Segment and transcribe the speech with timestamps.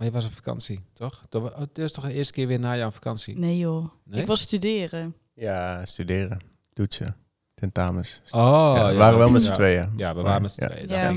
[0.00, 1.22] Maar je was op vakantie, toch?
[1.28, 3.38] Dat oh, dit is toch de eerste keer weer na jouw vakantie?
[3.38, 4.20] Nee joh, Nee?
[4.20, 5.14] ik was studeren.
[5.34, 6.38] Ja, studeren,
[6.72, 7.16] toetsen,
[7.54, 8.20] tentamens.
[8.30, 9.48] Oh, ja, we ja, waren wel met ja.
[9.48, 9.92] z'n tweeën.
[9.96, 10.68] Ja, we waren met z'n ja.
[10.68, 10.88] tweeën.
[10.88, 11.12] Ja.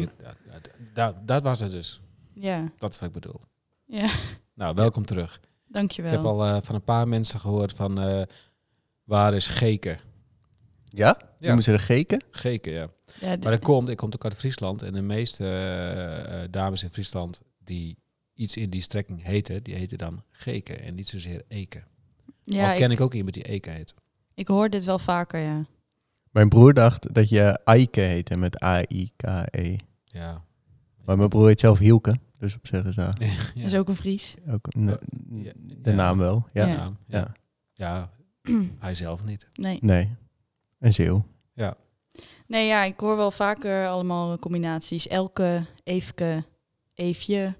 [0.52, 2.02] Dat, dat, dat was het dus.
[2.34, 3.40] Ja, Dat is wat ik bedoel.
[3.86, 4.10] ja,
[4.54, 5.40] Nou, welkom terug.
[5.68, 6.12] dankjewel.
[6.12, 8.00] Ik heb al eh, van een paar mensen gehoord van...
[8.02, 8.22] eh,
[9.04, 10.00] waar is Geken?
[10.90, 11.18] Ja?
[11.20, 11.26] Ja.
[11.40, 12.24] Noemen ze de geken?
[12.32, 12.88] Geken, ja.
[13.22, 14.82] Maar dat komt, ik kom ook uit Friesland.
[14.82, 17.98] En de meeste eh, dames in Friesland die
[18.34, 19.64] iets in die strekking heten...
[19.64, 21.84] die heten dan Geken en niet zozeer Eken.
[22.44, 23.94] ja, Al ken ik, ik ook iemand die Eken heet.
[24.34, 25.66] ik hoor dit wel vaker, ja.
[26.32, 29.76] Mijn broer dacht dat je Aike heette met A-I-K-E.
[30.06, 30.44] Ja.
[31.06, 32.20] Maar mijn broer heet zelf Hielke.
[32.38, 33.30] Dus op zich is dat ja.
[33.56, 34.36] Dat is ook een Fries.
[34.50, 35.96] ook een- Ja, de ja.
[35.96, 36.46] naam wel.
[36.54, 36.66] Ja.
[36.66, 36.74] Ja.
[36.76, 37.34] Ja, ja.
[37.74, 38.10] Ja.
[38.44, 38.60] ja.
[38.80, 39.48] hij zelf niet.
[39.54, 39.78] Nee.
[39.82, 40.16] Nee.
[40.80, 41.26] Een zeeuw.
[42.48, 45.08] nee, ja, ik hoor wel vaker allemaal combinaties.
[45.08, 46.44] Elke, Eefke,
[46.94, 47.56] Eefje.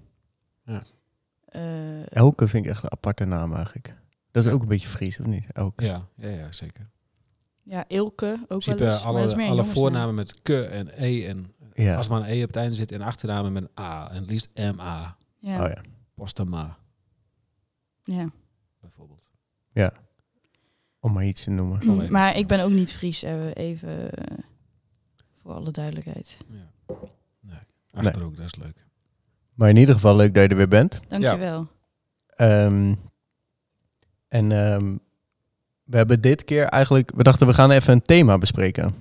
[1.54, 1.60] Ja.
[2.04, 3.94] Eh, Elke vind ik echt een aparte naam eigenlijk.
[4.30, 5.46] Dat is ook een beetje Fries, of niet?
[5.52, 5.84] Elke.
[5.84, 6.90] Ja, ja, ja zeker.
[7.62, 9.04] ja, Ilke ook In wel principe eens.
[9.04, 11.96] maar dat is alle, alle voornamen met k en e en Ja.
[11.96, 14.30] als maar een e op het einde zit en achternamen met een a en het
[14.30, 15.82] liefst ma, Ja, Oh ja.
[16.14, 16.78] postama
[18.02, 18.28] ja.
[18.80, 19.30] bijvoorbeeld.
[21.00, 21.80] Om maar iets te noemen.
[21.82, 24.38] Even maar ik ben ook niet Fries, even eh,
[25.32, 26.36] voor alle duidelijkheid.
[26.48, 26.72] Ja.
[27.40, 27.58] Nee,
[28.06, 28.83] achterhoek, dat is leuk.
[29.54, 31.00] Maar in ieder geval leuk dat je er weer bent.
[31.08, 31.66] Dankjewel.
[32.28, 32.94] Ehm,
[34.28, 34.96] en ehm,
[35.84, 37.12] we hebben dit keer eigenlijk...
[37.16, 38.94] We dachten, we gaan even een thema bespreken.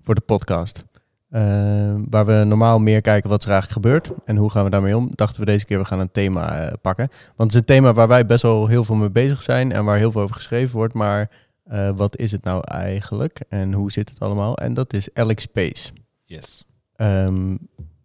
[0.00, 0.84] Voor de podcast.
[1.30, 4.10] Ehm, waar we normaal meer kijken wat er eigenlijk gebeurt.
[4.24, 5.10] En hoe gaan we daarmee om.
[5.14, 7.08] Dachten we deze keer, we gaan een thema eh, pakken.
[7.08, 9.72] Want het is een thema waar wij best wel heel veel mee bezig zijn.
[9.72, 10.94] En waar heel veel over geschreven wordt.
[10.94, 11.30] Maar
[11.64, 13.40] eh, wat is het nou eigenlijk?
[13.48, 14.56] En hoe zit het allemaal?
[14.56, 15.90] En dat is LX Space.
[16.24, 16.64] Yes.
[16.96, 17.56] Ehm,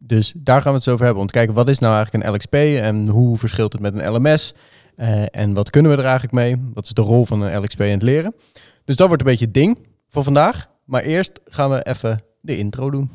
[0.08, 1.22] dus daar gaan we het zo over hebben.
[1.22, 2.54] Om te kijken, wat is nou eigenlijk een LXP
[2.84, 4.54] en hoe verschilt het met een LMS?
[4.96, 6.56] Eh, en wat kunnen we er eigenlijk mee?
[6.74, 8.36] Wat is de rol van een LXP in het leren?
[8.86, 9.78] Dus dat wordt een beetje het ding
[10.10, 10.70] voor vandaag.
[10.86, 13.12] Maar eerst gaan we even de intro doen.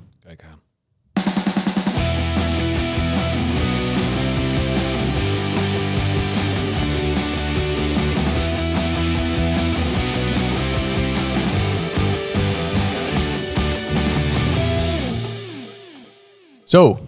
[16.70, 16.98] Zo,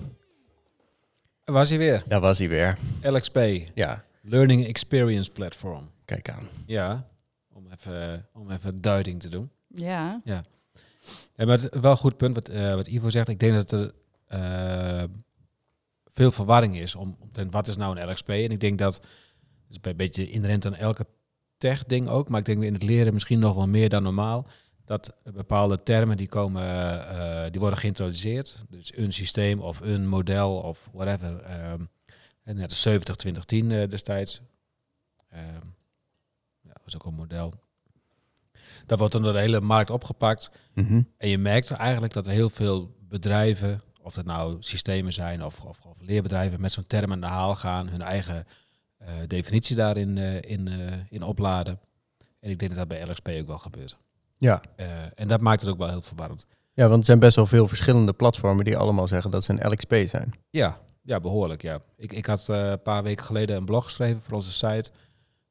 [1.44, 2.02] Was hij weer?
[2.06, 2.78] daar was hij weer.
[3.02, 3.38] LXP,
[3.74, 5.90] Ja, Learning Experience Platform.
[6.04, 6.48] kijk aan.
[6.66, 7.06] Ja,
[7.52, 9.50] om even, om even duiding te doen.
[9.68, 10.44] Ja, Ja,
[11.36, 13.28] maar het wel een goed punt wat, eh, wat Ivo zegt.
[13.28, 13.92] Ik denk dat er
[14.26, 15.04] eh,
[16.06, 18.28] veel verwarring is om, omtrent wat is nou een LXP.
[18.28, 19.02] En ik denk dat, dat
[19.70, 21.06] is een beetje inherent aan elke
[21.58, 24.46] tech-ding ook, maar ik denk in het leren misschien nog wel meer dan normaal,
[24.84, 26.62] dat bepaalde termen die komen,
[27.08, 28.64] eh, die worden geïntroduceerd.
[28.68, 31.42] Dus een systeem of een model of whatever.
[31.42, 31.84] ehm,
[32.42, 34.40] en net als 70 2010 eh, destijds.
[35.28, 35.66] Ehm,
[36.60, 37.54] ja, dat was ook een model.
[38.86, 40.50] Dat wordt dan door de hele markt opgepakt.
[40.74, 41.02] Mhm.
[41.16, 45.60] En je merkt eigenlijk dat er heel veel bedrijven, of dat nou systemen zijn of,
[45.60, 48.46] of, of leerbedrijven, met zo'n term aan de haal gaan, hun eigen
[48.96, 50.68] eh, definitie daarin in,
[51.10, 51.80] in opladen.
[52.40, 53.96] En ik denk dat dat bij LXP ook wel gebeurt.
[54.42, 54.60] Ja.
[54.76, 56.46] Eh, en dat maakt het ook wel heel verwarrend.
[56.72, 59.70] ja, want er zijn best wel veel verschillende platformen die allemaal zeggen dat ze een
[59.70, 60.32] LXP zijn.
[60.50, 61.62] Ja, ja behoorlijk.
[61.62, 61.80] Ja.
[61.96, 64.90] Ik, ik had eh, een paar weken geleden een blog geschreven voor onze site,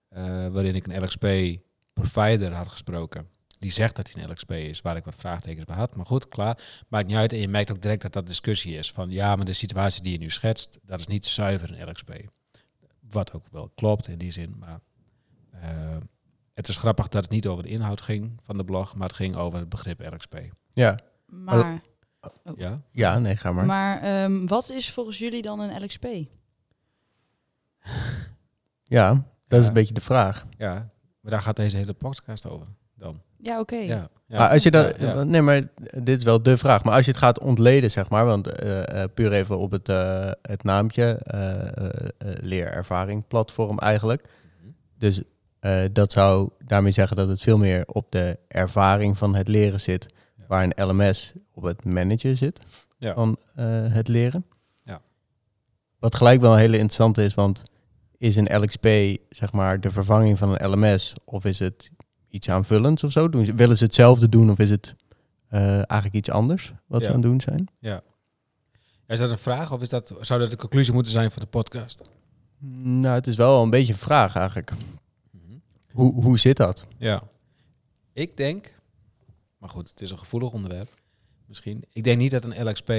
[0.10, 3.28] eh, waarin ik een LXP-provider had gesproken.
[3.58, 5.96] Die zegt dat hij een LXP is, waar ik wat vraagtekens bij had.
[5.96, 6.84] Maar goed, klaar.
[6.88, 7.34] Maakt niet uit.
[7.34, 8.92] En je merkt ook direct dat dat discussie is.
[8.92, 12.12] Van ja, maar de situatie die je nu schetst, dat is niet zuiver een LXP.
[13.10, 14.56] Wat ook wel klopt in die zin.
[14.60, 14.80] Maar
[16.62, 19.16] het is grappig dat het niet over de inhoud ging van de blog, maar het
[19.16, 20.36] ging over het begrip LXP.
[20.74, 21.82] Ja, maar,
[22.56, 22.82] Ja?
[22.92, 23.66] ja nee, ga maar.
[23.66, 26.06] maar ehm, wat is volgens jullie dan een LXP?
[28.84, 30.46] Ja, dat is een beetje de vraag.
[30.58, 30.74] Ja,
[31.22, 33.22] maar daar gaat deze hele podcast over dan.
[33.38, 33.76] Ja, oké.
[33.76, 34.38] Ja, ja.
[34.38, 35.24] Maar als je dat, Ja, ja.
[35.24, 35.62] nee, maar
[36.04, 36.84] dit is wel de vraag.
[36.84, 39.90] Maar als je het gaat ontleden, zeg maar, want eh, eh, puur even op het,
[39.90, 44.22] eh, het naampje, eh, eh, eh, leerervaring platform eigenlijk.
[44.62, 44.70] Mhm.
[44.98, 45.22] Dus
[45.62, 49.80] eh, dat zou daarmee zeggen dat het veel meer op de ervaring van het leren
[49.80, 50.06] zit,
[50.38, 50.44] Ja.
[50.48, 52.60] waar een LMS op het managen zit
[52.98, 53.14] Ja.
[53.14, 54.46] van eh, het leren.
[54.84, 55.02] Ja.
[56.00, 57.64] Wat gelijk wel een hele interessante is, want
[58.18, 58.88] is een LXP
[59.30, 61.90] zeg maar de vervanging van een LMS of is het
[62.30, 63.30] iets aanvullends of zo?
[63.30, 64.96] Doen ze, willen ze hetzelfde doen of is het
[65.48, 67.68] eh, eigenlijk iets anders wat ze aan het doen zijn?
[67.80, 68.02] Ja.
[69.08, 71.48] Is dat een vraag of is dat, zou dat de conclusie moeten zijn van de
[71.48, 72.02] podcast?
[72.84, 74.72] Nou, het is wel een beetje een vraag eigenlijk.
[75.94, 76.86] Hoe, hoe zit dat?
[76.98, 77.24] Ja.
[78.14, 78.74] Ik denk,
[79.58, 81.02] maar goed, het is een gevoelig onderwerp
[81.46, 81.84] misschien.
[81.92, 82.92] Ik denk niet dat een LXP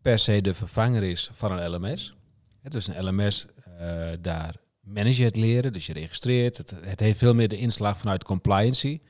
[0.00, 2.14] per se de vervanger is van een LMS.
[2.60, 3.46] Hè, dus een LMS,
[3.78, 6.56] eh, daar manage je het leren, dus je registreert.
[6.56, 9.00] Het, het heeft veel meer de inslag vanuit compliancy.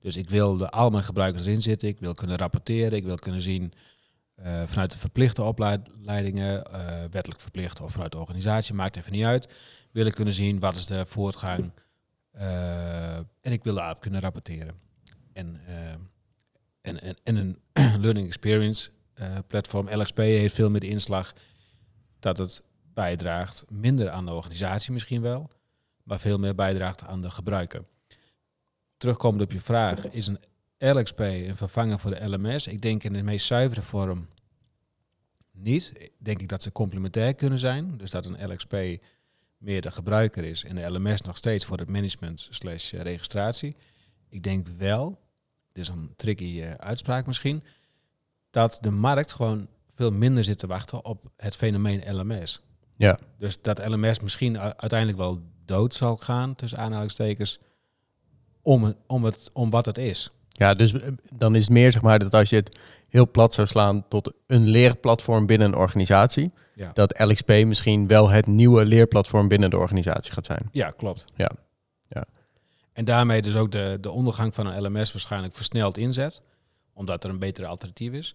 [0.00, 3.16] Dus ik wil de, al mijn gebruikers erin zitten, ik wil kunnen rapporteren, ik wil
[3.16, 3.72] kunnen zien
[4.34, 9.24] eh, vanuit de verplichte opleidingen, eh, wettelijk verplicht of vanuit de organisatie, maakt even niet
[9.24, 9.54] uit.
[9.90, 11.72] Wil ik kunnen zien wat is de voortgang
[13.40, 14.74] en ik wil daarop kunnen rapporteren.
[15.32, 15.92] En, eh,
[16.80, 17.60] en, en, en een
[18.02, 21.32] learning experience eh, platform, LXP, heeft veel meer de inslag
[22.18, 22.62] dat het
[22.94, 25.50] bijdraagt minder aan de organisatie misschien wel,
[26.02, 27.84] maar veel meer bijdraagt aan de gebruiker.
[28.96, 30.40] Terugkomend op je vraag, is een
[30.78, 32.66] LXP een vervanger voor de LMS?
[32.66, 34.28] Ik denk in de meest zuivere vorm
[35.52, 36.10] niet.
[36.18, 37.96] Denk ik dat ze complementair kunnen zijn.
[37.96, 38.76] Dus dat een LXP
[39.60, 43.76] meer de gebruiker is en de LMS nog steeds voor het management slash eh, registratie.
[44.28, 45.20] Ik denk wel,
[45.72, 47.62] dit is een tricky eh, uitspraak misschien,
[48.50, 52.60] dat de markt gewoon veel minder zit te wachten op het fenomeen LMS.
[52.96, 53.18] Ja.
[53.38, 57.58] Dus dat LMS misschien uiteindelijk wel dood zal gaan, tussen aanhalingstekens,
[58.62, 60.30] om, het, om, het, om wat het is.
[60.48, 62.78] Ja, dus eh, dan is het meer zeg maar dat als je het
[63.08, 68.28] heel plat zou slaan tot een leerplatform binnen een organisatie, Ja, dat LXP misschien wel
[68.28, 70.68] het nieuwe leerplatform binnen de organisatie gaat zijn.
[70.72, 71.24] ja klopt.
[71.36, 71.50] Ja.
[72.08, 72.26] Ja.
[72.92, 76.42] En daarmee dus ook de, de ondergang van een LMS waarschijnlijk versneld inzet,
[76.92, 78.34] omdat er een betere alternatief is.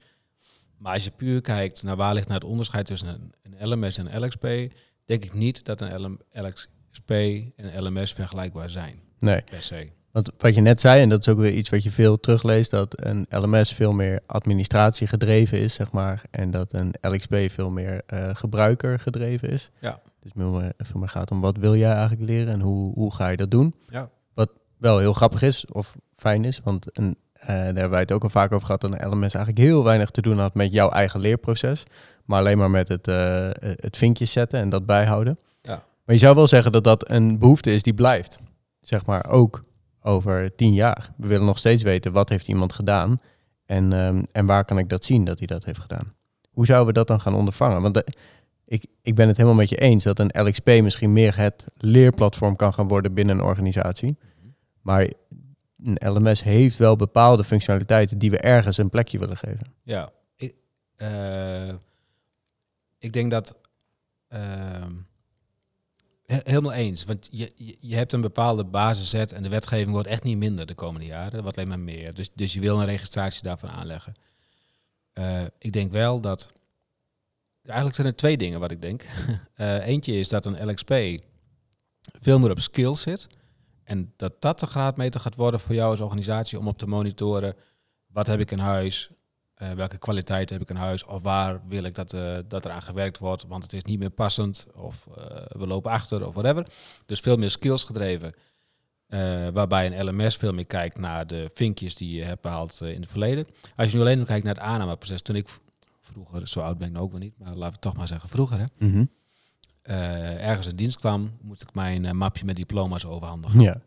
[0.77, 3.97] Maar als je puur kijkt naar waar ligt nou het onderscheid tussen een, een LMS
[3.97, 4.73] en een LXP,
[5.05, 9.89] denk ik niet dat een LM, LXP en een LMS vergelijkbaar zijn, Nee, per se.
[10.15, 12.71] Want wat je net zei, en dat is ook weer iets wat je veel terugleest,
[12.71, 17.69] dat een LMS veel meer administratie gedreven is, zeg maar, en dat een LXP veel
[17.69, 19.69] meer eh, gebruiker gedreven is.
[19.79, 19.99] Ja.
[20.19, 23.13] Dus veel meer, veel meer gaat om wat wil jij eigenlijk leren en hoe, hoe
[23.13, 23.75] ga je dat doen.
[23.87, 24.09] Ja.
[24.33, 28.11] Wat wel heel grappig is of fijn is, want een, eh, daar hebben wij het
[28.11, 30.71] ook al vaak over gehad, dat een LMS eigenlijk heel weinig te doen had met
[30.71, 31.83] jouw eigen leerproces,
[32.25, 35.39] maar alleen maar met het, eh, het vinkjes zetten en dat bijhouden.
[35.61, 35.83] Ja.
[36.05, 38.37] Maar je zou wel zeggen dat dat een behoefte is die blijft,
[38.81, 39.63] zeg maar ook
[40.05, 41.11] over tien jaar.
[41.17, 43.21] We willen nog steeds weten wat heeft iemand gedaan
[43.65, 46.13] en, ehm, en waar kan ik dat zien dat hij dat heeft gedaan.
[46.51, 47.81] Hoe zouden we dat dan gaan ondervangen?
[47.81, 48.07] Want de-
[48.65, 52.55] ik, ik ben het helemaal met je eens dat een LXP misschien meer het leerplatform
[52.55, 54.17] kan gaan worden binnen een organisatie.
[54.81, 55.11] Maar
[55.83, 59.73] een LMS heeft wel bepaalde functionaliteiten die we ergens een plekje willen geven.
[59.83, 60.55] Ja, ik,
[60.95, 61.69] eh,
[62.97, 63.55] ik denk dat.
[64.27, 64.91] ehm,
[66.25, 67.03] he- helemaal eens.
[67.03, 70.65] Want je, je, je hebt een bepaalde basiszet en de wetgeving wordt echt niet minder
[70.65, 71.43] de komende jaren.
[71.43, 72.13] Wat alleen maar meer.
[72.13, 74.13] Dus, dus je wil een registratie daarvan aanleggen.
[75.13, 76.51] Eh, ik denk wel dat.
[77.63, 79.05] Eigenlijk zijn er twee dingen wat ik denk.
[79.55, 80.93] Eh, eentje is dat een LXP
[82.21, 83.27] veel meer op skills zit.
[83.83, 87.55] En dat dat de graadmeter gaat worden voor jou als organisatie om op te monitoren.
[88.07, 89.09] Wat heb ik in huis?
[89.55, 91.05] Eh, welke kwaliteit heb ik in huis?
[91.05, 93.45] Of waar wil ik dat, eh, dat er aan gewerkt wordt?
[93.47, 94.65] Want het is niet meer passend.
[94.73, 96.67] Of eh, we lopen achter of whatever.
[97.05, 98.33] Dus veel meer skills gedreven.
[99.53, 103.01] Waarbij een LMS veel meer kijkt naar de vinkjes die je hebt behaald eh, in
[103.01, 103.45] het verleden.
[103.75, 105.21] Als je nu alleen kijkt naar het aannameproces.
[105.21, 105.47] Toen ik
[106.01, 107.37] vroeger, zo oud ben ik nou ook wel niet.
[107.37, 108.59] Maar laten we toch maar zeggen vroeger.
[108.59, 108.65] Hè,
[109.81, 113.61] eh, ergens in dienst kwam, moest ik mijn mapje met diploma's overhandigen.
[113.61, 113.81] Ja.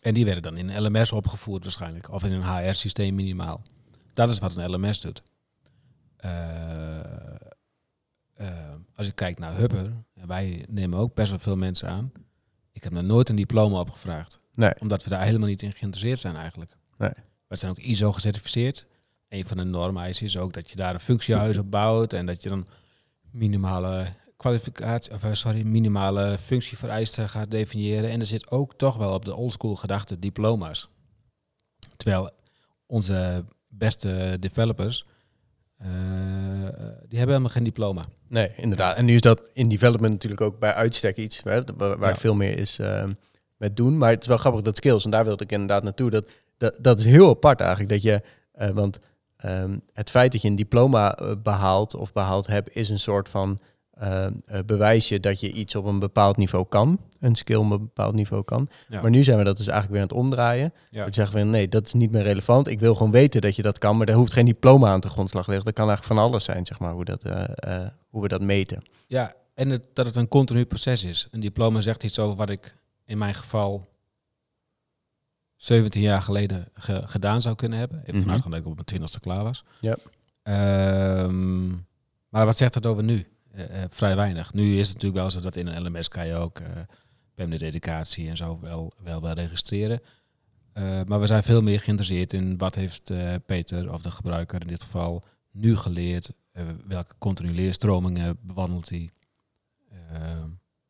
[0.00, 2.10] En die werden dan in een LMS opgevoerd waarschijnlijk.
[2.10, 3.62] Of in een HR-systeem minimaal.
[4.12, 5.22] Dat is wat een LMS doet.
[6.16, 7.00] Eh,
[8.34, 12.12] eh, als ik kijk naar Hubber, en wij nemen ook best wel veel mensen aan.
[12.72, 14.40] Ik heb nog nooit een diploma opgevraagd.
[14.54, 14.72] Nee.
[14.78, 16.76] Omdat we daar helemaal niet in geïnteresseerd zijn eigenlijk.
[16.98, 17.12] Nee.
[17.46, 18.86] We zijn ook ISO gecertificeerd.
[19.28, 22.12] Een van de normeisen is ook dat je daar een functiehuis op bouwt.
[22.12, 22.66] En dat je dan
[23.30, 28.10] minimale kwalificatie, of eh, sorry, minimale functievereisten gaat definiëren.
[28.10, 30.88] En er zit ook toch wel op de oldschool gedachte diploma's.
[31.96, 32.30] Terwijl
[32.86, 33.44] onze
[33.78, 35.06] beste developers,
[35.78, 35.88] eh,
[37.08, 38.04] die hebben helemaal geen diploma.
[38.28, 38.96] Nee, inderdaad.
[38.96, 42.06] En nu is dat in development natuurlijk ook bij uitstek iets hè, waar, Ja.
[42.06, 43.04] het veel meer is eh,
[43.56, 43.98] met doen.
[43.98, 46.10] Maar het is wel grappig dat skills, en daar wilde ik inderdaad naartoe.
[46.10, 47.90] Dat, dat, dat is heel apart eigenlijk.
[47.90, 48.98] Dat je, eh, want
[49.36, 53.28] ehm, het feit dat je een diploma eh, behaalt of behaald hebt, is een soort
[53.28, 53.58] van
[53.92, 54.32] eh, eh,
[54.66, 56.98] bewijsje dat je iets op een bepaald niveau kan.
[57.20, 58.68] Een skill op een bepaald niveau kan.
[58.88, 59.00] Ja.
[59.02, 60.72] Maar nu zijn we dat dus eigenlijk weer aan het omdraaien.
[60.90, 61.04] Ja.
[61.04, 62.66] We zeggen we nee, dat is niet meer relevant.
[62.68, 65.08] Ik wil gewoon weten dat je dat kan, maar daar hoeft geen diploma aan te
[65.08, 65.64] grondslag liggen.
[65.64, 68.82] Dat kan eigenlijk van alles zijn, zeg maar, hoe, dat, eh, hoe we dat meten.
[69.06, 71.28] Ja, en het, dat het een continu proces is.
[71.30, 73.90] Een diploma zegt iets over wat ik in mijn geval
[75.56, 77.98] 17 jaar geleden ge- gedaan zou kunnen hebben.
[78.00, 78.22] Even Mhm.
[78.22, 79.64] vanuit dat ik op mijn twintigste klaar was.
[79.80, 79.96] Ja.
[80.42, 81.68] Ehm,
[82.28, 83.26] maar wat zegt het over nu?
[83.52, 84.52] Eh, eh, vrij weinig.
[84.52, 86.66] Nu is het natuurlijk wel zo dat in een LMS kan je ook uh,
[87.34, 90.00] permanente educatie en zo wel, wel, wel registreren.
[90.74, 94.60] Uh, maar we zijn veel meer geïnteresseerd in wat heeft uh, Peter of de gebruiker
[94.60, 96.32] in dit geval nu geleerd.
[96.52, 99.10] Uh, welke continu leerstromingen bewandelt hij?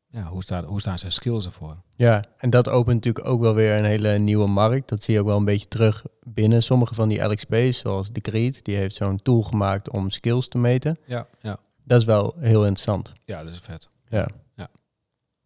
[0.09, 1.76] ja, hoe, staat, hoe staan zijn skills ervoor?
[1.95, 4.88] Ja, en dat opent natuurlijk ook wel weer een hele nieuwe markt.
[4.88, 8.64] Dat zie je ook wel een beetje terug binnen sommige van die LXP's, zoals Decreed.
[8.64, 10.99] Die heeft zo'n tool gemaakt om skills te meten.
[11.07, 11.59] Ja, ja.
[11.84, 13.12] Dat is wel heel interessant.
[13.24, 13.88] ja dat is vet.
[14.08, 14.28] Ja.
[14.56, 14.68] Ja.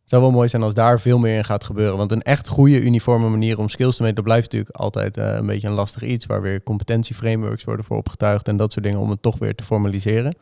[0.00, 1.96] Het zou wel mooi zijn als daar veel meer in gaat gebeuren.
[1.96, 5.34] Want een echt goede uniforme manier om skills te meten, dat blijft natuurlijk altijd eh,
[5.34, 6.26] een beetje een lastig iets.
[6.26, 9.64] Waar weer competentieframeworks worden voor opgetuigd en dat soort dingen om het toch weer te
[9.64, 10.36] formaliseren.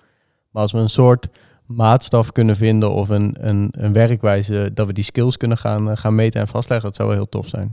[0.50, 1.28] Maar als we een soort
[1.66, 5.96] maatstaf kunnen vinden of een, een, een werkwijze dat we die skills kunnen gaan, eh,
[5.96, 7.70] gaan meten en vastleggen, dat zou wel heel tof zijn.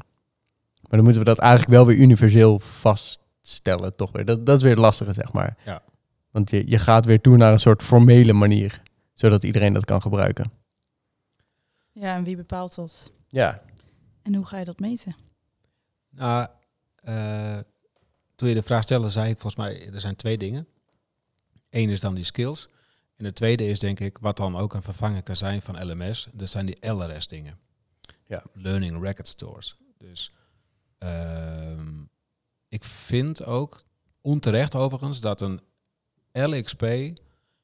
[0.81, 4.25] Maar dan moeten we dat eigenlijk wel weer universeel vaststellen, toch weer.
[4.25, 5.57] Dat, dat is weer het lastige, zeg maar.
[5.65, 5.81] Ja.
[6.31, 8.81] Want je, je gaat weer toe naar een soort formele manier,
[9.13, 10.51] zodat iedereen dat kan gebruiken.
[11.91, 13.11] Ja, en wie bepaalt dat?
[13.27, 13.61] Ja,
[14.21, 15.15] En hoe ga je dat meten?
[16.09, 16.47] Nou,
[16.95, 17.57] eh,
[18.35, 20.67] toen je de vraag stelde, zei ik volgens mij, er zijn twee dingen.
[21.69, 22.67] Eén is dan die skills.
[23.17, 26.27] En de tweede is denk ik, wat dan ook een vervanger kan zijn van LMS,
[26.33, 27.57] dat zijn die LRS dingen.
[28.25, 28.43] Ja.
[28.53, 29.77] Learning Record Stores.
[29.97, 30.31] Dus
[30.97, 32.03] ehm,
[32.67, 33.83] ik vind ook,
[34.21, 35.61] onterecht overigens, dat een
[36.33, 36.85] LXP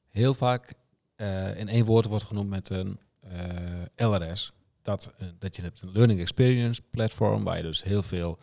[0.08, 0.72] heel vaak
[1.16, 4.52] eh, in één woord wordt genoemd met een eh, LRS.
[4.82, 8.38] Dat, eh, dat je hebt een Learning Experience Platform, waar je dus heel veel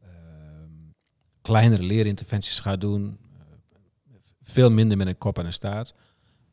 [0.00, 0.70] ehm,
[1.40, 3.18] kleinere leerinterventies gaat doen.
[4.42, 5.94] veel minder met een kop en een staart.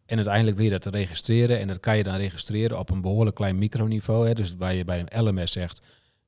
[0.06, 1.60] En uiteindelijk wil je dat registreren.
[1.60, 4.28] En dat kan je dan registreren op een behoorlijk klein microniveau.
[4.28, 4.34] Hè.
[4.34, 5.82] Dus waar je bij een LMS zegt,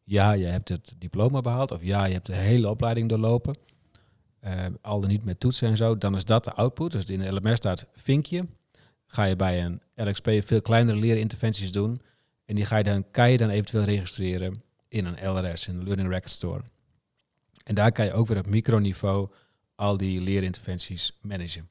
[0.03, 1.72] ja, je hebt het diploma behaald.
[1.72, 3.56] Of ja, je hebt de hele opleiding doorlopen.
[4.48, 5.98] Eh, al dan niet met toetsen en zo.
[5.98, 6.92] Dan is dat de output.
[6.92, 8.48] Dus in de LMS staat vinkje.
[9.06, 12.01] Ga je bij een LXP veel kleinere leerinterventies doen.
[12.46, 15.84] En die ga je dan, kan je dan eventueel registreren in een LRS, in een
[15.84, 16.63] Learning Record Store.
[17.63, 19.30] En daar kan je ook weer op microniveau
[19.75, 21.70] al die leerinterventies managen.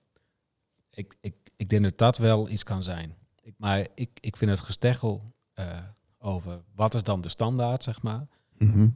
[0.90, 3.14] Ik, ik, ik denk dat dat wel iets kan zijn.
[3.42, 5.78] Ik, maar ik, ik vind het gesteggel eh,
[6.18, 8.26] over wat is dan de standaard, zeg maar.
[8.58, 8.88] Mhm.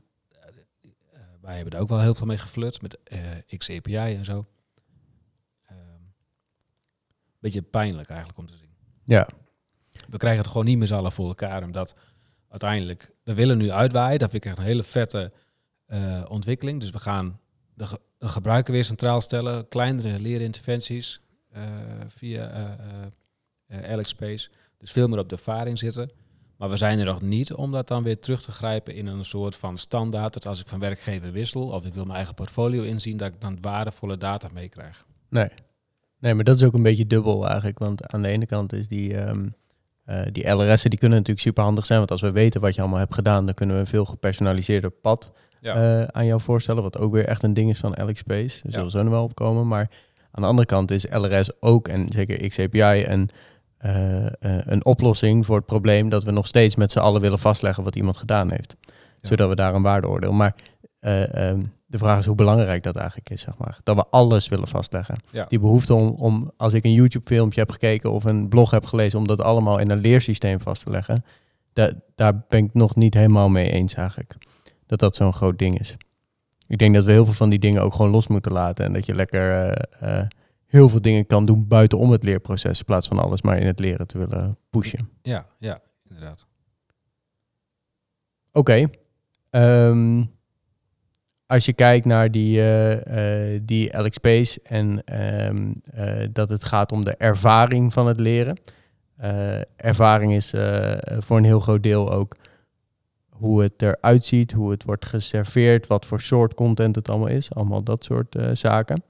[1.40, 4.46] Wij hebben er ook wel heel veel mee geflirt met eh XAPI en zo.
[5.66, 5.76] Ehm,
[7.38, 8.74] beetje pijnlijk eigenlijk om te zien.
[9.04, 9.28] Ja.
[10.08, 11.94] We krijgen het gewoon niet meer z'n allen voor elkaar, omdat
[12.48, 14.18] uiteindelijk, we willen nu uitwaaien.
[14.18, 15.32] Dat vind ik echt een hele vette
[15.86, 16.80] eh, ontwikkeling.
[16.80, 17.40] Dus we gaan
[17.74, 21.20] de, ge- de gebruiker weer centraal stellen, kleinere leerinterventies
[21.50, 21.62] eh,
[22.08, 24.50] via eh, eh, LXP's.
[24.78, 26.10] Dus veel meer op de ervaring zitten.
[26.60, 29.24] Maar we zijn er nog niet om dat dan weer terug te grijpen in een
[29.24, 30.32] soort van standaard.
[30.32, 33.40] Dat als ik van werkgever wissel of ik wil mijn eigen portfolio inzien, dat ik
[33.40, 35.04] dan waardevolle data meekrijg.
[35.28, 35.48] Nee.
[36.18, 37.78] Nee, maar dat is ook een beetje dubbel eigenlijk.
[37.78, 39.48] Want aan de ene kant is die, ehm,
[40.04, 41.98] eh, die LRS'en, die kunnen natuurlijk super handig zijn.
[41.98, 44.90] Want als we weten wat je allemaal hebt gedaan, dan kunnen we een veel gepersonaliseerder
[44.90, 45.74] pad Ja.
[46.00, 46.82] eh, aan jou voorstellen.
[46.82, 48.62] Wat ook weer echt een ding is van LXP's.
[48.62, 49.68] Daar zullen we zo nog wel op komen.
[49.68, 49.90] Maar
[50.30, 53.36] aan de andere kant is LRS ook, en zeker XAPI, een, eh,
[53.80, 57.96] een oplossing voor het probleem dat we nog steeds met z'n allen willen vastleggen wat
[57.96, 58.76] iemand gedaan heeft.
[58.80, 59.28] Ja.
[59.28, 60.32] Zodat we daar een waardeoordeel.
[60.32, 60.54] Maar
[61.00, 63.78] eh, ehm, de vraag is hoe belangrijk dat eigenlijk is, zeg maar.
[63.82, 65.16] Dat we alles willen vastleggen.
[65.30, 65.44] Ja.
[65.48, 69.18] Die behoefte om, om, als ik een YouTube-filmpje heb gekeken of een blog heb gelezen,
[69.18, 71.24] om dat allemaal in een leersysteem vast te leggen,
[71.72, 74.34] da- daar ben ik nog niet helemaal mee eens eigenlijk.
[74.86, 75.96] Dat dat zo'n groot ding is.
[76.66, 78.84] Ik denk dat we heel veel van die dingen ook gewoon los moeten laten.
[78.84, 80.26] En dat je lekker eh, eh,
[80.70, 83.78] heel veel dingen kan doen buitenom het leerproces, in plaats van alles maar in het
[83.78, 85.08] leren te willen pushen.
[85.22, 86.46] Ja, ja, inderdaad.
[88.52, 88.90] Oké.
[89.50, 90.22] Ehm,
[91.46, 96.92] als je kijkt naar die, eh, eh, die LXP's en ehm, eh, dat het gaat
[96.92, 98.58] om de ervaring van het leren.
[99.76, 100.54] Ervaring is
[101.18, 102.36] voor een heel groot deel ook
[103.28, 107.52] hoe het eruit ziet, hoe het wordt geserveerd, wat voor soort content het allemaal is.
[107.52, 109.02] Allemaal dat soort zaken.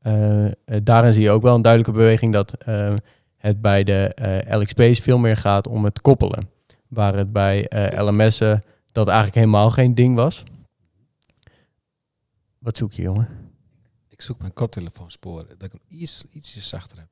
[0.00, 0.52] Eh, eh,
[0.82, 2.94] daarin zie je ook wel een duidelijke beweging dat eh,
[3.36, 6.48] het bij de eh, LXP's veel meer gaat om het koppelen.
[6.88, 10.44] Waar het bij eh, LMS'en dat eigenlijk helemaal geen ding was.
[12.58, 13.28] Wat zoek je, jongen?
[14.08, 17.08] Ik zoek mijn koptelefoonsporen, dat ik hem iets, ietsje zachter heb.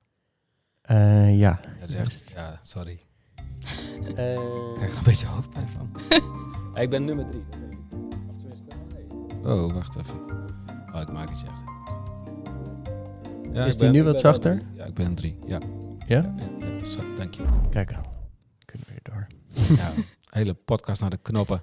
[0.80, 1.60] Eh, ja.
[1.80, 3.00] Dat is echt, ja, sorry.
[4.00, 4.38] Ik Eh,
[4.74, 5.90] krijg er een beetje hoofdpijn van.
[6.74, 7.44] Ja, ik ben nummer drie.
[8.30, 8.64] Of tenminste,
[8.94, 9.52] nee.
[9.54, 10.20] Oh, wacht even.
[10.94, 11.62] Oh, ik maak het je echt.
[13.52, 14.62] Ja, Is die ben- nu wat zachter?
[14.74, 15.36] Ja, ik ben een drie.
[15.46, 15.58] Ja.
[16.06, 16.34] Ja?
[16.36, 17.42] Ja, ja, zo, dank je.
[17.70, 18.04] Kijk aan.
[18.64, 19.26] Kunnen we weer door.
[19.76, 19.92] Ja,
[20.30, 21.62] hele podcast naar de knoppen.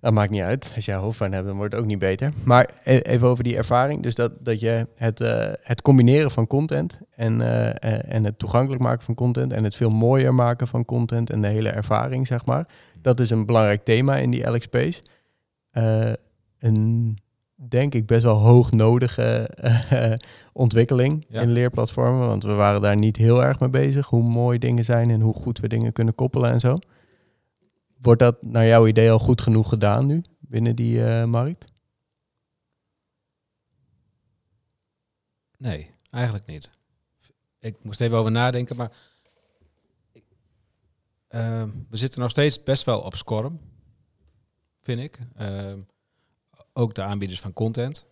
[0.00, 0.72] Dat maakt niet uit.
[0.74, 2.32] Als jij hoofdpijn hebt, dan wordt het ook niet beter.
[2.44, 4.02] Maar e- even over die ervaring.
[4.02, 8.38] Dus dat, dat je het, eh, het combineren van content en, eh, eh, en het
[8.38, 12.26] toegankelijk maken van content en het veel mooier maken van content en de hele ervaring,
[12.26, 12.68] zeg maar.
[13.02, 15.02] Dat is een belangrijk thema in die LXP's.
[15.70, 16.12] Eh,
[16.58, 17.18] een
[17.68, 20.12] denk ik, best wel hoognodige eh,
[20.52, 21.40] ontwikkeling Ja.
[21.40, 22.26] in leerplatformen.
[22.26, 24.06] Want we waren daar niet heel erg mee bezig.
[24.06, 26.78] Hoe mooi dingen zijn en hoe goed we dingen kunnen koppelen en zo.
[28.00, 31.64] Wordt dat naar jouw idee al goed genoeg gedaan nu binnen die eh, markt?
[35.58, 36.70] Nee, eigenlijk niet.
[37.58, 38.92] Ik moest even over nadenken, maar
[41.28, 43.60] ehm, we zitten nog steeds best wel op Scorm,
[44.80, 45.18] vind ik.
[46.72, 48.06] Ook de aanbieders van content.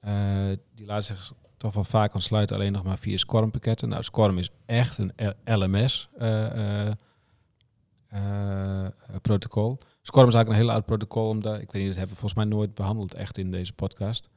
[0.00, 3.88] Eh, die laten zich toch wel vaak ontsluiten alleen nog maar via Scorm pakketten.
[3.88, 8.86] Nou, Scorm is echt een L- LMS eh, eh,
[9.22, 9.78] protocol.
[10.02, 12.34] Scorm is eigenlijk een heel oud protocol, omdat ik weet niet, dat hebben we volgens
[12.34, 14.28] mij nooit behandeld echt in deze podcast.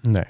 [0.00, 0.24] Nee.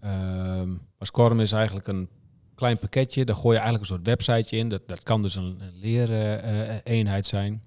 [0.00, 2.08] Ehm, maar Scorm is eigenlijk een
[2.54, 3.24] klein pakketje.
[3.24, 4.68] Daar gooi je eigenlijk een soort websiteje in.
[4.68, 7.62] Dat, dat kan dus een, een leereenheid zijn.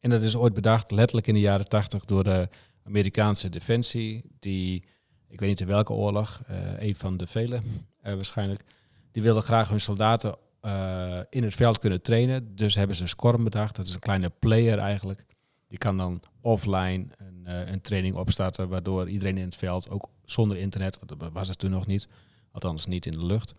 [0.00, 2.48] En dat is ooit bedacht, letterlijk in de jaren tachtig, door de
[2.90, 4.24] Amerikaanse defensie.
[4.38, 4.84] Die,
[5.28, 7.60] ik weet niet in welke oorlog, eh, een van de vele
[8.00, 8.64] eh, waarschijnlijk,
[9.10, 12.56] die wilden graag hun soldaten eh, in het veld kunnen trainen.
[12.56, 13.76] Dus hebben ze Scorm bedacht.
[13.76, 15.24] Dat is een kleine player eigenlijk.
[15.66, 20.56] Die kan dan offline een, een training opstarten, waardoor iedereen in het veld, ook zonder
[20.56, 22.08] internet, want was het toen nog niet,
[22.52, 23.54] althans niet in de lucht,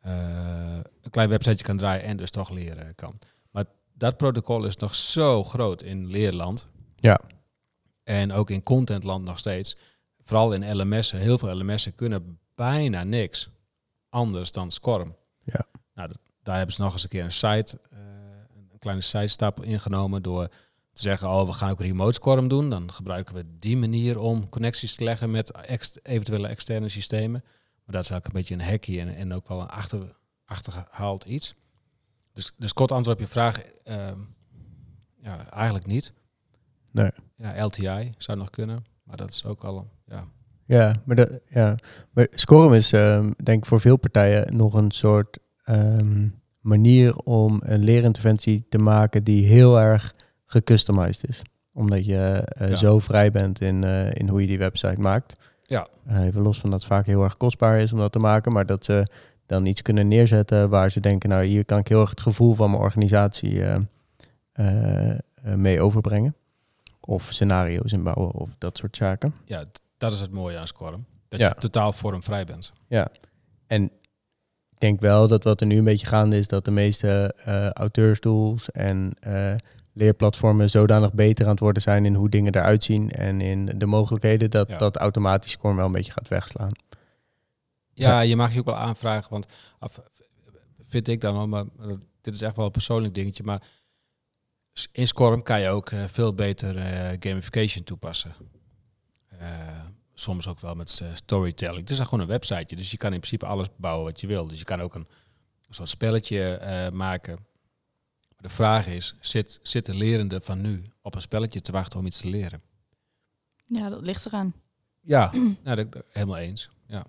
[0.00, 3.18] een klein websiteje kan draaien en dus toch leren kan.
[3.50, 6.68] Maar dat protocol is nog zo groot in leerland.
[6.96, 7.20] Ja.
[8.04, 9.76] En ook in contentland nog steeds.
[10.20, 11.18] Vooral in LMS'en.
[11.18, 13.48] Heel veel LMS'en kunnen bijna niks
[14.08, 15.16] anders dan Scorm.
[15.44, 15.66] Ja.
[15.94, 17.98] Nou, dat- daar hebben ze nog eens een keer een site, eh,
[18.72, 20.48] een kleine sidestap ingenomen door
[20.92, 22.70] te zeggen, oh, we gaan ook remote Scorm doen.
[22.70, 27.40] Dan gebruiken we die manier om connecties te leggen met ex- eventuele externe systemen.
[27.84, 31.24] Maar dat is eigenlijk een beetje een hacky en, en ook wel een achter, achtergehaald
[31.24, 31.54] iets.
[32.32, 34.18] Dus, dus kort antwoord op je vraag, ehm,
[35.22, 36.12] ja, eigenlijk niet.
[36.90, 37.10] Nee.
[37.36, 40.24] Ja, LTI zou nog kunnen, maar dat is ook al, ja.
[40.66, 41.76] Ja, maar, de, ja.
[42.10, 46.28] maar Scorm is ehm, denk ik voor veel partijen nog een soort ehm,
[46.60, 50.14] manier om een leerinterventie te maken die heel erg
[50.46, 51.42] gecustomized is.
[51.72, 52.76] Omdat je eh, Ja.
[52.76, 55.36] zo vrij bent in, eh, in hoe je die website maakt.
[55.62, 55.86] Ja.
[56.06, 58.52] Eh, even los van dat het vaak heel erg kostbaar is om dat te maken,
[58.52, 59.06] maar dat ze
[59.46, 62.54] dan iets kunnen neerzetten waar ze denken, nou hier kan ik heel erg het gevoel
[62.54, 63.62] van mijn organisatie
[65.54, 66.34] mee overbrengen.
[67.06, 69.34] Of scenario's inbouwen of dat soort zaken.
[69.44, 69.64] ja,
[69.98, 71.04] dat is het mooie aan Scorm.
[71.28, 71.48] Dat Ja.
[71.48, 72.72] je totaal vormvrij bent.
[73.66, 73.82] En
[74.70, 77.70] ik denk wel dat wat er nu een beetje gaande is, dat de meeste eh
[77.70, 79.54] auteurstools en eh,
[79.92, 83.86] leerplatformen zodanig beter aan het worden zijn in hoe dingen eruit zien en in de
[83.86, 84.78] mogelijkheden, dat Ja.
[84.78, 86.70] dat automatisch Scorm wel een beetje gaat wegslaan.
[87.92, 89.46] Ja, je mag je ook wel aanvragen, want
[89.78, 90.00] af,
[90.82, 93.62] vind ik dan wel, maar maar dit is echt wel een persoonlijk dingetje, maar
[94.92, 98.34] in Scorm kan je ook eh, veel beter eh, gamification toepassen.
[99.28, 99.84] Eh,
[100.14, 101.80] soms ook wel met storytelling.
[101.80, 104.26] Het is dan gewoon een websiteje, dus je kan in principe alles bouwen wat je
[104.26, 104.46] wil.
[104.46, 105.06] Dus je kan ook een,
[105.68, 107.46] een soort spelletje maken.
[108.36, 112.06] De vraag is, zit, zit de lerende van nu op een spelletje te wachten om
[112.06, 112.62] iets te leren?
[113.66, 114.54] Ja, dat ligt eraan.
[115.00, 115.32] Ja,
[115.64, 116.70] nou, dat, helemaal eens.
[116.86, 117.06] Ja.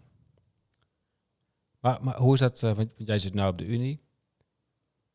[1.80, 4.00] Maar, maar hoe is dat, want want jij zit nu op de Unie.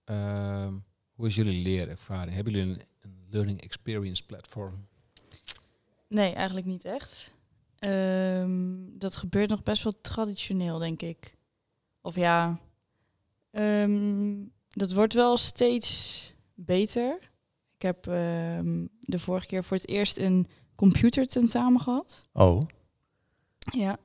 [0.05, 0.75] Ehm,
[1.21, 2.35] hoe is jullie leerervaring?
[2.35, 4.87] Hebben jullie een, een learning experience platform?
[6.09, 7.35] Nee, eigenlijk niet echt.
[7.79, 11.37] Ehm, dat gebeurt nog best wel traditioneel, denk ik.
[12.01, 12.59] Of ja,
[13.51, 14.35] ehm,
[14.69, 17.31] dat wordt wel steeds beter.
[17.75, 22.29] Ik heb ehm, de vorige keer voor het eerst een computertentamen gehad.
[22.33, 22.61] Oh,
[23.59, 23.99] Ja.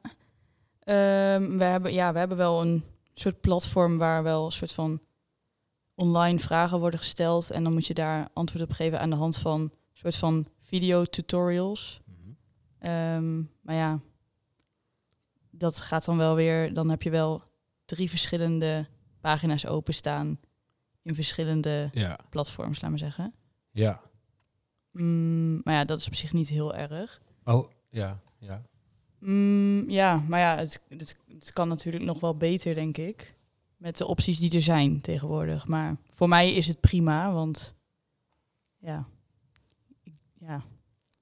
[0.80, 5.02] Ehm, we, hebben, ja, we hebben wel een soort platform waar wel een soort van
[5.96, 7.52] online vragen worden gesteld.
[7.52, 10.48] En dan moet je daar antwoord op geven aan de hand van een soort van
[10.62, 12.02] videotutorials.
[12.80, 14.00] Ehm, maar ja,
[15.52, 16.74] dat gaat dan wel weer.
[16.74, 17.44] Dan heb je wel
[17.86, 18.88] drie verschillende
[19.22, 20.40] pagina's openstaan
[21.02, 23.34] in verschillende Ja, platforms, laat maar zeggen.
[23.72, 24.02] ja.
[24.92, 27.22] Mm, maar ja, dat is op zich niet heel erg.
[27.44, 28.66] Oh, ja, ja.
[29.20, 33.35] Mm, ja, maar ja, het, het, het kan natuurlijk nog wel beter, denk ik.
[33.78, 35.68] Met de opties die er zijn tegenwoordig.
[35.68, 37.76] Maar voor mij is het prima, want
[38.78, 39.08] ja,
[40.40, 40.62] ja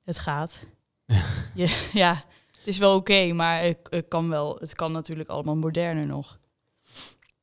[0.04, 0.66] het gaat.
[1.56, 2.14] ja, ja,
[2.58, 6.40] het is wel oké, maar ik, ik kan wel, het kan natuurlijk allemaal moderner nog.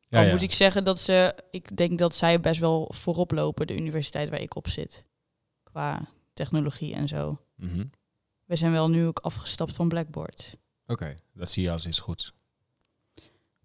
[0.09, 0.33] ja, ja.
[0.33, 4.29] moet ik zeggen dat ze, ik denk dat zij best wel voorop lopen, de universiteit
[4.29, 5.05] waar ik op zit.
[5.63, 7.41] Qua technologie en zo.
[7.57, 7.85] Mhm.
[8.45, 10.57] We zijn wel nu ook afgestapt van Blackboard.
[10.87, 12.33] Oké, dat zie je als iets goeds.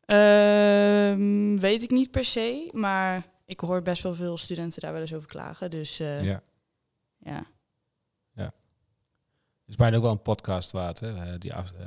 [0.05, 5.01] Ehm, weet ik niet per se, maar ik hoor best wel veel studenten daar wel
[5.01, 5.69] eens over klagen.
[5.69, 6.41] Dus eh, ja.
[7.19, 7.43] Ja.
[9.67, 10.99] is bijna ook wel een podcast waard.
[10.99, 11.15] Hè?
[11.15, 11.79] Eh, die af, eh,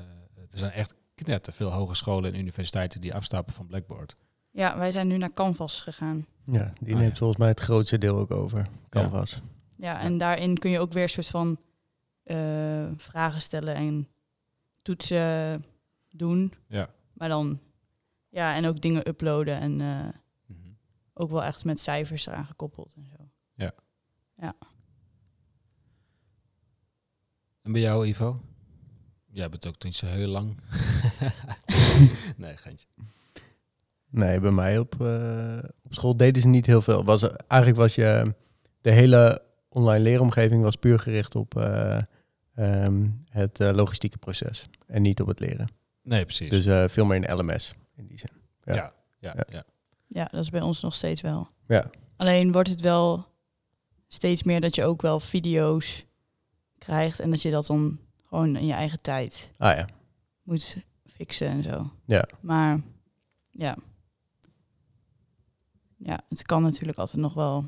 [0.50, 4.16] er zijn echt knetter veel hogescholen en universiteiten die afstappen van Blackboard.
[4.50, 6.26] Ja, wij zijn nu naar Canvas gegaan.
[6.44, 7.18] Ja, die Ah, neemt ja.
[7.18, 8.68] volgens mij het grootste deel ook over.
[8.88, 9.40] Canvas.
[9.76, 11.58] Ja, en daarin kun je ook weer een soort van
[12.22, 14.08] eh, vragen stellen en
[14.82, 15.64] toetsen
[16.10, 16.52] doen.
[16.66, 16.90] Ja.
[17.12, 17.60] Maar dan,
[18.38, 20.08] ja, en ook dingen uploaden en eh,
[20.46, 20.68] Mhm.
[21.14, 23.16] ook wel echt met cijfers eraan gekoppeld en zo.
[27.62, 28.40] En bij jou, Ivo?
[29.26, 30.56] Jij bent ook niet zo heel lang.
[32.36, 32.86] nee, geintje.
[34.10, 37.04] Nee, bij mij op, eh, op school deden ze niet heel veel.
[37.04, 38.34] Was, er- eigenlijk was je
[38.80, 41.98] de hele online leeromgeving was puur gericht op eh,
[42.54, 45.68] ehm, het logistieke proces en niet op het leren.
[46.02, 46.50] Nee, precies.
[46.50, 48.30] Dus eh, veel meer in LMS in die zin.
[48.64, 48.74] ja.
[48.74, 48.92] ja.
[49.20, 49.64] Ja, ja, Ja.
[50.06, 51.48] Ja, dat is bij ons nog steeds wel.
[51.66, 51.90] Ja.
[52.16, 53.26] Alleen wordt het wel
[54.08, 56.04] steeds meer dat je ook wel video's
[56.78, 59.88] krijgt en dat je dat dan gewoon in je eigen tijd Ah ja,
[60.42, 61.90] moet fixen en zo.
[62.04, 62.28] Ja.
[62.40, 62.80] Maar
[63.50, 63.76] ja.
[65.96, 67.64] Ja, het kan natuurlijk altijd nog wel.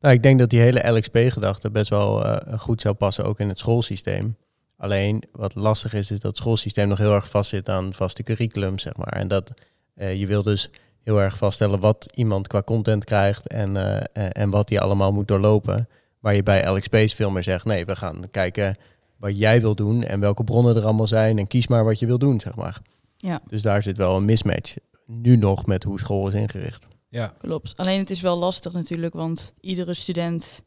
[0.00, 3.48] Nou, ik denk dat die hele LXP-gedachte best wel eh, goed zou passen, ook in
[3.48, 4.36] het schoolsysteem.
[4.82, 8.78] Alleen wat lastig is, is dat het schoolsysteem nog heel erg vastzit aan vaste curriculum,
[8.78, 9.12] zeg maar.
[9.12, 9.52] En dat
[9.94, 10.70] eh, je wil dus
[11.02, 15.12] heel erg vaststellen wat iemand qua content krijgt en, eh, en, en wat hij allemaal
[15.12, 15.88] moet doorlopen.
[16.20, 18.76] Waar je bij LXP's veel meer zegt, nee, we gaan kijken
[19.16, 22.06] wat jij wil doen en welke bronnen er allemaal zijn en kies maar wat je
[22.06, 22.80] wil doen, zeg maar.
[23.16, 23.40] Ja.
[23.46, 26.88] Dus daar zit wel een mismatch, nu nog met hoe school is ingericht.
[27.08, 27.34] ja.
[27.38, 27.76] Klopt.
[27.76, 30.62] Alleen het is wel lastig natuurlijk, want iedere student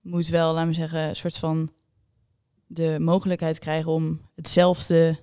[0.00, 1.70] moet wel, laten we zeggen, een soort van
[2.68, 5.18] de mogelijkheid krijgen om hetzelfde,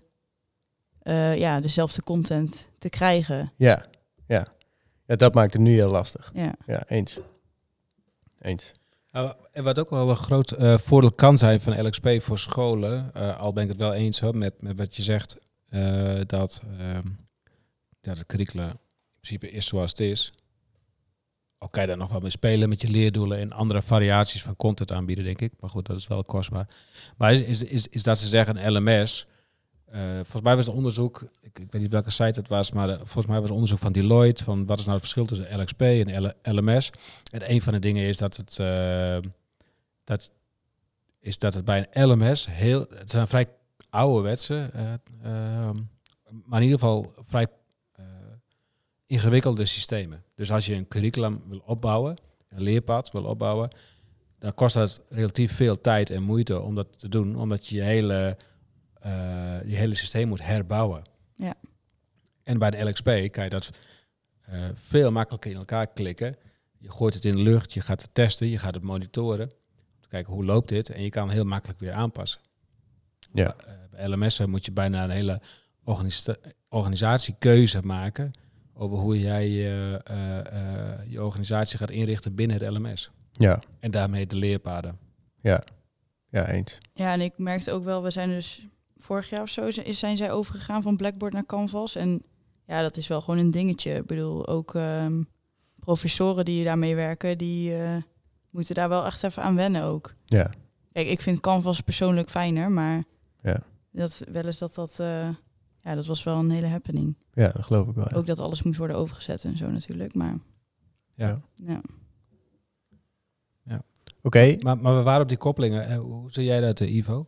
[1.00, 3.52] eh, ja, dezelfde content te krijgen.
[3.56, 3.86] Ja,
[4.28, 4.48] ja.
[5.06, 6.32] ja, dat maakt het nu heel lastig.
[6.34, 7.20] Ja, Ja, eens.
[8.42, 8.74] Eens.
[9.12, 13.14] Nou, en wat ook wel een groot eh, voordeel kan zijn van LXP voor scholen,
[13.14, 15.38] eh, al ben ik het wel eens hoor, met, met wat je zegt,
[15.70, 17.08] eh, dat, ehm
[18.02, 18.78] dat het curriculum in
[19.20, 20.34] principe is zoals het is.
[21.58, 24.56] Al kan je daar nog wel mee spelen met je leerdoelen en andere variaties van
[24.56, 25.54] content aanbieden, denk ik.
[25.60, 26.68] Maar goed, dat is wel kostbaar.
[27.18, 29.28] Maar is, is, is dat ze zeggen LMS.
[29.86, 32.96] eh, volgens mij was het onderzoek, ik, weet niet welke site het was, maar eh,
[32.96, 35.82] volgens mij was het onderzoek van Deloitte van wat is nou het verschil tussen LXP
[35.82, 36.90] en LMS.
[37.32, 39.18] En een van de dingen is dat het, eh,
[40.04, 40.32] dat,
[41.20, 43.48] is dat het bij een LMS heel, het zijn vrij
[43.90, 44.70] ouderwetse,
[45.22, 45.76] ehm,
[46.46, 47.48] maar in ieder geval vrij
[49.06, 50.24] ingewikkelde systemen.
[50.36, 52.18] Dus als je een curriculum wil opbouwen,
[52.50, 53.70] een leerpad wil opbouwen,
[54.40, 57.82] dan kost dat relatief veel tijd en moeite om dat te doen, omdat je je
[57.82, 58.38] hele,
[58.94, 59.12] eh,
[59.66, 61.04] je hele systeem moet herbouwen.
[61.36, 61.54] Ja.
[62.44, 63.70] En bij de LXP kan je dat
[64.42, 66.36] eh, veel makkelijker in elkaar klikken.
[66.78, 69.50] Je gooit het in de lucht, je gaat het testen, je gaat het monitoren.
[69.96, 72.42] Om te kijken hoe loopt dit en je kan heel makkelijk weer aanpassen.
[73.34, 73.56] Ja.
[73.58, 75.42] Eh, bij LMS moet je bijna een hele
[75.84, 76.36] organisa-
[76.70, 78.32] organisatiekeuze maken
[78.78, 80.40] over hoe jij je, eh,
[80.94, 83.12] eh, je organisatie gaat inrichten binnen het LMS.
[83.32, 84.98] Ja, En daarmee de leerpaden.
[85.42, 85.64] ja.
[86.30, 86.78] Ja, eens.
[86.94, 88.62] ja, en ik merkte ook wel, we zijn dus
[88.98, 91.96] vorig jaar of zo zijn zij overgegaan van Blackboard naar Canvas.
[91.96, 92.24] En
[92.66, 93.94] ja, dat is wel gewoon een dingetje.
[93.96, 95.22] Ik bedoel, ook ehm,
[95.80, 97.96] professoren die daarmee werken, die eh,
[98.52, 100.14] moeten daar wel echt even aan wennen ook.
[100.26, 100.52] Ja,
[100.92, 103.04] Kijk, ik vind Canvas persoonlijk fijner, maar
[103.42, 103.60] Ja.
[103.92, 105.30] dat, wel eens dat dat, eh,
[105.86, 107.16] ja, dat was wel een hele happening.
[107.34, 108.08] ja dat geloof ik wel.
[108.10, 108.16] ja.
[108.18, 110.38] Ook dat alles moest worden overgezet en zo natuurlijk, maar
[111.16, 111.42] Ja.
[111.58, 111.82] ja.
[114.22, 115.88] Oké, Maar, maar we waren op die koppelingen.
[115.88, 117.28] Eh, Hoe zie jij dat, eh, Ivo?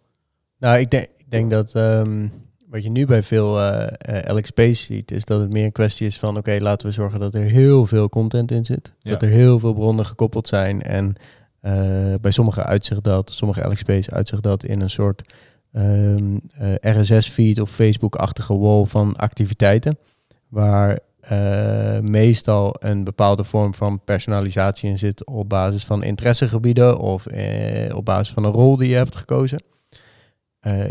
[0.57, 2.27] nou ik denk, ik denk dat ehm,
[2.67, 6.07] wat je nu bij veel eh, eh, LXP's ziet, is dat het meer een kwestie
[6.07, 8.93] is van oké, laten we zorgen dat er heel veel content in zit.
[8.99, 9.11] Ja.
[9.11, 10.81] Dat er heel veel bronnen gekoppeld zijn.
[10.81, 11.15] En
[11.59, 15.33] eh, bij sommige uitzicht dat, sommige LXP's uitzicht dat in een soort
[15.77, 16.37] ehm,
[16.79, 19.97] eh, RSS-feed of Facebook-achtige wall van activiteiten.
[20.47, 27.25] Waar eh, meestal een bepaalde vorm van personalisatie in zit op basis van interessegebieden of
[27.25, 29.63] eh, op basis van een rol die je hebt gekozen.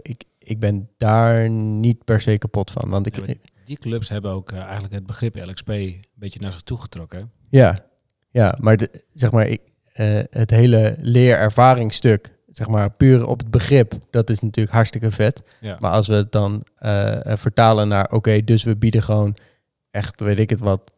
[0.02, 2.88] Ik, ik ben daar niet per se kapot van.
[2.88, 6.52] Want ik, Ja, maar Die clubs hebben ook eigenlijk het begrip LXP een beetje naar
[6.52, 7.30] zich toe getrokken.
[7.50, 7.78] Ja,
[8.30, 9.60] ja maar, de, zeg maar ik,
[10.30, 15.42] het hele leerervaringsstuk, zeg maar puur op het begrip, dat is natuurlijk hartstikke vet.
[15.60, 15.76] Ja.
[15.80, 19.36] Maar als we het dan eh, eh, vertalen naar, oké, dus we bieden gewoon
[19.90, 20.92] echt, weet ik het wat,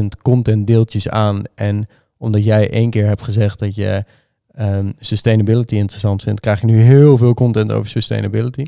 [0.00, 1.42] 80.000 content deeltjes aan.
[1.54, 4.04] En omdat jij één keer hebt gezegd dat je
[4.50, 8.64] ehm, sustainability interessant vindt, krijg je nu heel veel content over sustainability.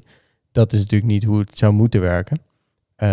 [0.53, 2.41] Dat is natuurlijk niet hoe het zou moeten werken.
[2.97, 3.09] Eh,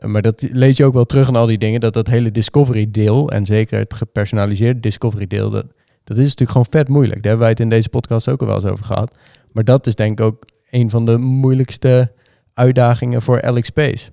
[0.00, 2.90] maar dat lees je ook wel terug in al die dingen, dat dat hele discovery
[2.90, 5.66] deel, en zeker het gepersonaliseerde discovery deel, dat,
[6.14, 7.22] dat is natuurlijk gewoon vet moeilijk.
[7.22, 9.16] Daar hebben wij het in deze podcast ook al wel eens over gehad.
[9.52, 12.12] Maar dat is denk ik ook een van de moeilijkste
[12.54, 14.10] uitdagingen voor LXP's.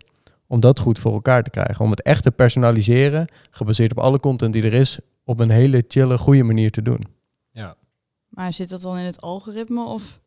[0.48, 1.86] Om dat goed voor elkaar te krijgen.
[1.86, 5.84] Om het echt te personaliseren, gebaseerd op alle content die er is, op een hele
[5.88, 7.08] chille, goede manier te doen.
[7.52, 7.76] Ja.
[8.28, 10.20] Maar zit dat dan in het algoritme of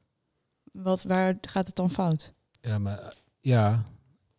[0.72, 2.32] wat, waar gaat het dan fout?
[2.60, 3.82] Ja, maar ja,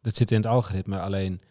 [0.02, 1.00] dat zit in het algoritme.
[1.00, 1.42] Alleen,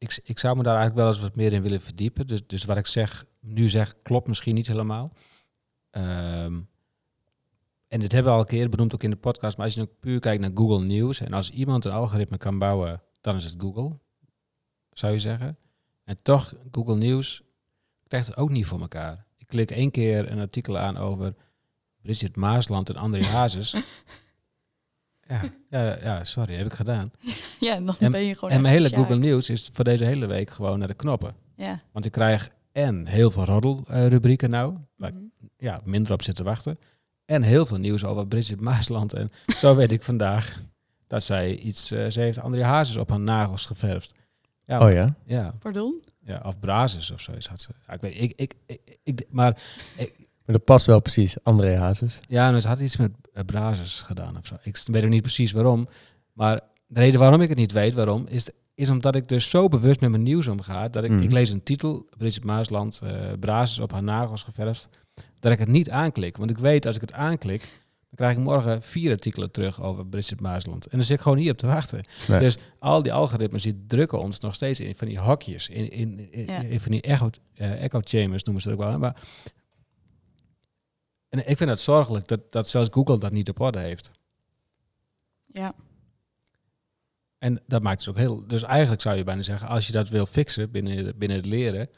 [0.00, 2.26] ik, ik zou me daar eigenlijk wel eens wat meer in willen verdiepen.
[2.26, 5.12] Dus, dus wat ik zeg, nu zeg, klopt misschien niet helemaal.
[5.90, 6.60] Ehm,
[7.88, 9.56] en dit hebben we al een keer benoemd ook in de podcast.
[9.56, 12.58] Maar als je nu puur kijkt naar Google News en als iemand een algoritme kan
[12.58, 13.98] bouwen, dan is het Google,
[14.92, 15.58] zou je zeggen.
[16.04, 17.42] En toch, Google News
[18.06, 19.26] krijgt het ook niet voor elkaar.
[19.36, 21.34] Ik klik één keer een artikel aan over
[22.02, 23.74] Bridget Maasland en André Hazes.
[25.30, 27.10] ja, ja, ja, sorry, heb ik gedaan.
[27.60, 28.98] Ja, en dan En- ben je gewoon En mijn hele sjaak.
[28.98, 31.34] Google News is voor deze hele week gewoon naar de knoppen.
[31.56, 31.80] Ja.
[31.92, 35.24] Want ik krijg en heel veel roddelrubrieken nou, waar ik Mhm.
[35.56, 36.78] ja, minder op zit te wachten.
[37.24, 39.12] En heel veel nieuws over Bridget Maasland.
[39.12, 40.60] En zo weet ik vandaag
[41.06, 41.90] dat zij iets...
[41.90, 44.12] eh, ze heeft André Hazes op haar nagels geverfd.
[44.64, 45.14] Ja, Oh ja?
[45.26, 46.02] ja, Pardon?
[46.24, 47.68] ja, of Brazes of zoiets had ze.
[47.86, 49.62] Ja, ik weet, ik, ik, ik, ik- maar
[50.50, 52.20] Maar dat past wel precies, André Hazes.
[52.26, 54.54] ja, nou, ze had iets met uh, Brazes gedaan of zo.
[54.62, 55.88] Ik weet ook niet precies waarom.
[56.32, 59.68] Maar de reden waarom ik het niet weet, waarom, is, is omdat ik dus zo
[59.68, 60.88] bewust met mijn nieuws omga.
[60.88, 61.22] Dat ik, Mhm.
[61.22, 63.10] ik lees een titel, Bridget Maasland, eh
[63.40, 64.88] Brazes op haar nagels geverfd.
[65.40, 66.36] Dat ik het niet aanklik.
[66.36, 70.06] Want ik weet, als ik het aanklik, dan krijg ik morgen vier artikelen terug over
[70.06, 70.84] Bridget Maasland.
[70.86, 72.00] En dan zit ik gewoon niet op te wachten.
[72.28, 72.40] Nee.
[72.40, 75.68] Dus al die algoritmes die drukken ons nog steeds in van die hokjes.
[75.68, 76.60] In, in, in, Ja.
[76.60, 78.98] in van die echo, eh, echo chambers noemen ze het ook wel.
[78.98, 79.16] Maar,
[81.30, 84.10] en ik vind het zorgelijk dat, dat zelfs Google dat niet op orde heeft.
[85.46, 85.74] Ja.
[87.38, 88.46] En dat maakt het ook heel...
[88.46, 91.88] Dus eigenlijk zou je bijna zeggen, als je dat wil fixen binnen, binnen het leren,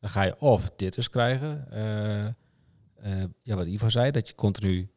[0.00, 1.70] dan ga je of dit dus krijgen.
[1.70, 4.90] eh, eh, ja, wat Ivo zei, dat je continu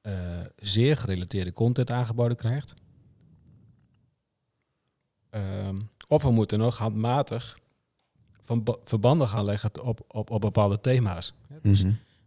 [0.00, 2.74] eh, zeer gerelateerde content aangeboden krijgt.
[5.30, 5.76] Ehm,
[6.08, 7.58] of we moeten nog handmatig
[8.44, 11.32] van ba- verbanden gaan leggen op, op, op bepaalde thema's.
[11.62, 11.84] Dus.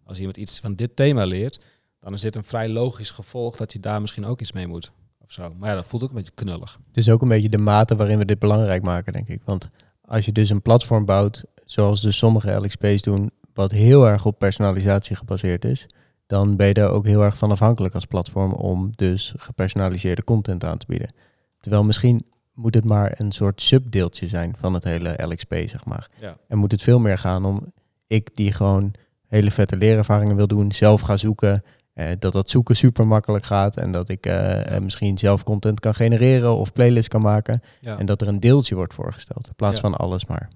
[0.10, 1.60] Als iemand iets van dit thema leert,
[2.00, 4.92] dan is dit een vrij logisch gevolg dat je daar misschien ook iets mee moet.
[5.20, 5.54] Of zo.
[5.58, 6.80] Maar ja, dat voelt ook een beetje knullig.
[6.88, 9.42] Het is ook een beetje de mate waarin we dit belangrijk maken, denk ik.
[9.46, 9.70] Want
[10.02, 14.40] als je dus een platform bouwt, zoals dus sommige LXP's doen, wat heel erg op
[14.40, 15.86] personalisatie gebaseerd is,
[16.28, 20.64] dan ben je daar ook heel erg van afhankelijk als platform om dus gepersonaliseerde content
[20.64, 21.14] aan te bieden.
[21.60, 26.10] Terwijl misschien moet het maar een soort subdeeltje zijn van het hele LXP, zeg maar.
[26.20, 26.36] Ja.
[26.48, 27.74] En moet het veel meer gaan om
[28.08, 28.94] ik die gewoon
[29.30, 31.64] hele vette leerervaringen wil doen, zelf ga zoeken,
[31.94, 35.80] eh, dat dat zoeken super makkelijk gaat en dat ik eh, eh, misschien zelf content
[35.80, 37.62] kan genereren of playlists kan maken.
[37.82, 37.98] Ja.
[37.98, 39.82] En dat er een deeltje wordt voorgesteld in plaats Ja.
[39.82, 40.50] van alles maar.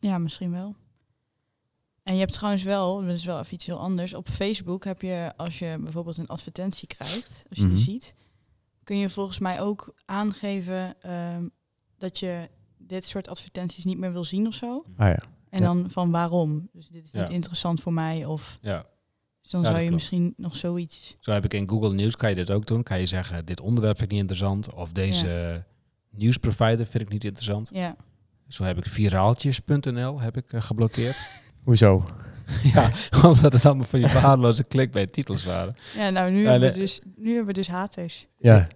[0.00, 0.74] Ja, misschien wel.
[2.02, 4.14] En je hebt trouwens wel, dat is wel even iets heel anders.
[4.14, 7.74] Op Facebook heb je, als je bijvoorbeeld een advertentie krijgt, als je Mhm.
[7.74, 8.14] die ziet,
[8.84, 11.48] kun je volgens mij ook aangeven ehm,
[11.98, 14.84] dat je dit soort advertenties niet meer wil zien of zo.
[14.96, 15.22] Ah ja.
[15.50, 15.64] En Ja.
[15.66, 16.68] dan van waarom.
[16.72, 17.34] Dus dit is niet Ja.
[17.34, 18.24] interessant voor mij.
[18.24, 18.86] Of ja.
[19.42, 19.94] dus dan Ja, zou je klopt.
[20.02, 21.16] misschien nog zoiets.
[21.20, 22.82] Zo heb ik in Google News, kan je dit ook doen.
[22.82, 24.74] Kan je zeggen, dit onderwerp vind ik niet interessant.
[24.74, 25.64] Of deze
[26.10, 27.70] nieuwsprovider vind ik niet interessant.
[27.72, 27.96] Ja.
[28.48, 31.20] Zo heb ik viraaltjes.nl heb ik, eh, geblokkeerd.
[31.64, 32.06] Hoezo?
[32.74, 32.90] ja,
[33.24, 35.74] omdat het allemaal van die waardeloze clickbait titels waren.
[35.96, 38.26] Ja, nou nu, hebben, we dus, nu hebben we dus haters.
[38.38, 38.68] Ja,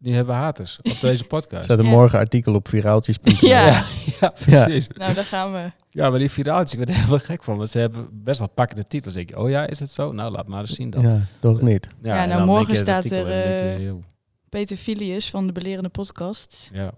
[0.00, 1.64] Die hebben haters op deze er podcast.
[1.64, 1.90] staat een Ja.
[1.90, 3.48] morgen artikel op viraaltjes.nl.
[3.48, 3.66] Ja.
[3.66, 3.82] ja,
[4.20, 4.88] ja, precies.
[4.98, 5.72] Nou, daar gaan we.
[5.90, 7.56] Ja, maar die viraaltjes, ik werd er helemaal gek van.
[7.56, 9.14] Want ze hebben best wel pakkende titels.
[9.14, 10.12] Denk je, oh ja, is het zo?
[10.12, 11.02] Nou, laat maar eens zien dan.
[11.02, 11.88] Ja, toch niet.
[12.02, 13.94] Ja, nou, morgen staat er, je, eh,
[14.48, 16.70] Peter Filius van de Belerende Podcast.
[16.72, 16.92] ja.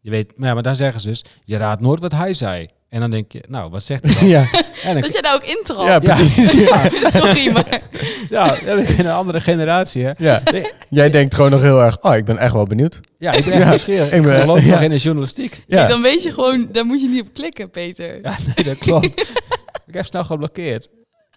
[0.00, 2.68] Je weet, maar, ja, maar dan zeggen ze dus, je raadt nooit wat hij zei.
[2.88, 4.28] En dan denk je, nou, wat zegt hij dan?
[4.28, 4.48] ja,
[4.84, 5.86] En Dat jij daar ook intralt.
[5.86, 6.52] ja, precies.
[6.68, 6.88] Ja.
[6.90, 7.80] Sorry, maar...
[8.28, 10.12] ja, we hebben een andere generatie, hè?
[10.18, 10.42] Ja.
[10.90, 13.00] Jij denkt gewoon nog heel erg, oh, ik ben echt wel benieuwd.
[13.18, 14.06] Ja, ik ben echt Ja, nieuwsgierig.
[14.06, 14.70] ik Ik ben- geloof ja.
[14.70, 15.62] nog in de journalistiek.
[15.66, 15.86] Ja.
[15.86, 18.18] Dan weet je gewoon, daar moet je niet op klikken, Peter.
[18.22, 19.20] Ja, nee, dat klopt.
[19.86, 20.88] ik heb snel geblokkeerd.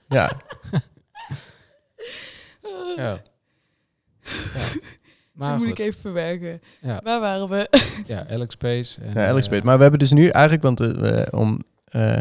[0.07, 0.31] Ja.
[2.62, 2.93] Ja.
[2.95, 3.10] ja.
[3.12, 3.21] dat
[5.33, 6.62] Maar moet ik even verwerken.
[6.81, 6.99] Ja.
[7.03, 7.69] Waar waren we?
[8.05, 8.99] ja, Alex Space.
[9.01, 9.65] En, Ja, Alex eh, Pate.
[9.65, 12.17] Maar we hebben dus nu eigenlijk, want eh, om, eh,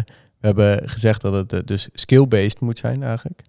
[0.55, 3.43] we hebben gezegd dat het eh, dus skill-based moet zijn eigenlijk.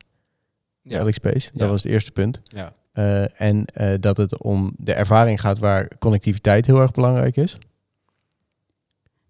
[0.82, 1.68] ja, Alex Pace, dat Ja.
[1.68, 2.42] was het eerste punt.
[2.44, 7.38] ja, Eh, en eh, dat het om de ervaring gaat waar connectiviteit heel erg belangrijk
[7.38, 7.58] is.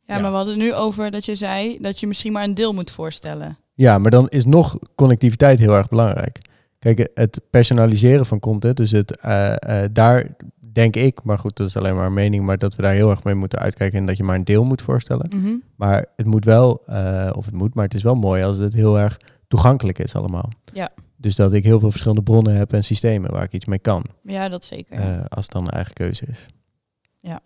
[0.06, 0.22] Ja, Ja.
[0.22, 2.74] maar we hadden het nu over dat je zei dat je misschien maar een deel
[2.74, 3.58] moet voorstellen.
[3.74, 6.40] Ja, maar dan is nog connectiviteit heel erg belangrijk.
[6.80, 10.36] Kijk, het personaliseren van content, dus het, eh, eh, daar
[10.78, 13.10] denk ik, maar goed, dat is alleen maar een mening, maar dat we daar heel
[13.10, 15.30] erg mee moeten uitkijken en dat je maar een deel moet voorstellen.
[15.36, 15.56] Mhm.
[15.76, 18.74] Maar het moet wel, eh, of het moet, maar het is wel mooi als het
[18.74, 20.50] heel erg toegankelijk is allemaal.
[20.74, 20.90] Ja.
[21.16, 24.06] Dus dat ik heel veel verschillende bronnen heb en systemen waar ik iets mee kan.
[24.24, 25.00] Ja, dat zeker.
[25.00, 26.46] eh, als het dan een eigen keuze is.
[27.18, 27.40] Ja.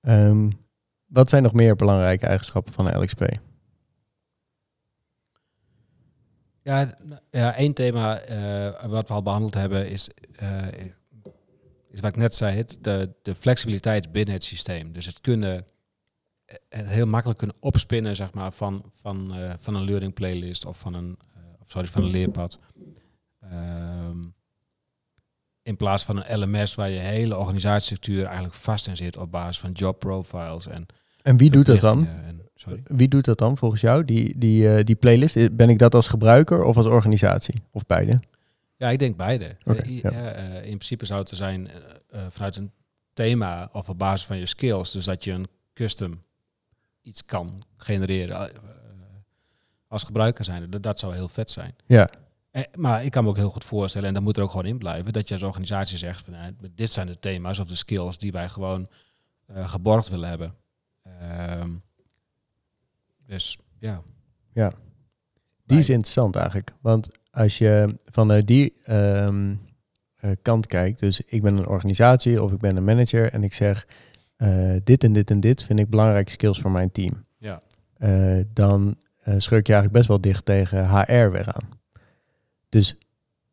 [0.00, 0.50] Ehm,
[1.06, 3.22] wat zijn nog meer belangrijke eigenschappen van een LXP?
[6.62, 6.98] Ja,
[7.30, 10.66] ja één thema eh, wat we al behandeld hebben is, eh,
[11.94, 14.92] is wat ik net zei, het, de, de flexibiliteit binnen het systeem.
[14.92, 15.64] Dus het kunnen
[16.68, 20.78] het heel makkelijk kunnen opspinnen zeg maar, van, van, eh, van een learning playlist of
[20.78, 21.18] van een,
[21.60, 22.58] of sorry, van een leerpad.
[23.40, 24.18] Ehm,
[25.62, 29.58] in plaats van een LMS waar je hele organisatiestructuur eigenlijk vast in zit op basis
[29.58, 30.86] van job profiles en
[31.22, 32.04] En wie doet dat dan?
[32.04, 32.82] verplichtingen En, sorry.
[32.84, 34.04] Wie doet dat dan volgens jou?
[34.04, 37.62] Die, die, eh, die playlist, ben ik dat als gebruiker of als organisatie?
[37.70, 38.20] Of beide?
[38.76, 39.56] Ja, ik denk beide.
[39.64, 40.10] Eh, i- ja.
[40.10, 41.68] ja, eh, in principe zou het er zijn
[42.08, 42.72] eh, vanuit een
[43.12, 44.90] thema of op basis van je skills.
[44.92, 46.22] Dus dat je een custom
[47.02, 48.52] iets kan genereren
[49.88, 50.70] als gebruiker zijn.
[50.70, 51.74] Dat, dat zou heel vet zijn.
[51.86, 52.10] Ja,
[52.50, 54.66] Eh, maar ik kan me ook heel goed voorstellen, en dat moet er ook gewoon
[54.66, 56.34] in blijven, dat je als organisatie zegt van
[56.74, 58.88] dit zijn de thema's of de skills die wij gewoon
[59.54, 60.54] geborgd willen hebben.
[61.02, 61.70] Ehm,
[63.26, 64.02] dus ja.
[64.52, 64.72] Ja.
[65.66, 66.72] die is interessant eigenlijk.
[66.80, 69.54] Want als je vanuit die ehm,
[70.16, 73.54] eh, kant kijkt, dus ik ben een organisatie of ik ben een manager en ik
[73.54, 73.86] zeg
[74.36, 77.24] eh, dit en dit en dit vind ik belangrijke skills voor mijn team.
[77.38, 77.60] Ja.
[77.96, 81.68] Eh, dan eh schurk je eigenlijk best wel dicht tegen HR weer aan.
[82.68, 82.96] Dus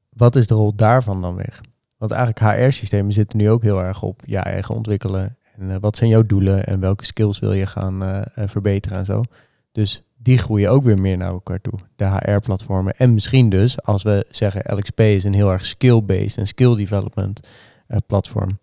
[0.09, 1.61] wat is de rol daarvan dan weer?
[1.97, 5.37] Want eigenlijk HR-systemen zitten nu ook heel erg op je eigen ontwikkelen.
[5.57, 9.23] En wat zijn jouw doelen en welke skills wil je gaan verbeteren en zo.
[9.71, 11.79] Dus die groeien ook weer meer naar elkaar toe.
[11.95, 12.95] De HR-platformen.
[12.95, 17.39] En misschien dus, als we zeggen LXP is een heel erg skill-based en skill development
[17.87, 18.59] eh, platform.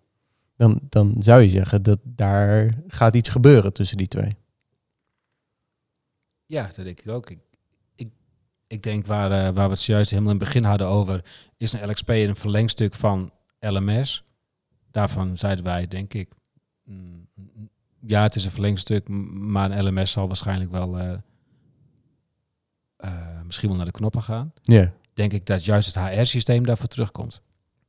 [0.55, 4.35] Dan, dan zou je zeggen dat daar gaat iets gebeuren tussen die twee.
[6.45, 7.29] Ja, dat denk ik ook.
[7.29, 7.39] Ik,
[7.95, 8.09] ik,
[8.67, 11.25] ik denk waar, eh, waar we het juist helemaal in het begin hadden over,
[11.57, 14.23] is een LXP een verlengstuk van LMS.
[14.91, 16.29] Daarvan zeiden wij, denk ik,
[16.83, 17.69] mm, mm,
[17.99, 21.17] ja, het is een verlengstuk, maar een LMS zal waarschijnlijk wel eh,
[23.45, 24.53] misschien wel naar de knoppen gaan.
[24.61, 27.41] Ja, Denk ik dat juist het HR-systeem daarvoor terugkomt.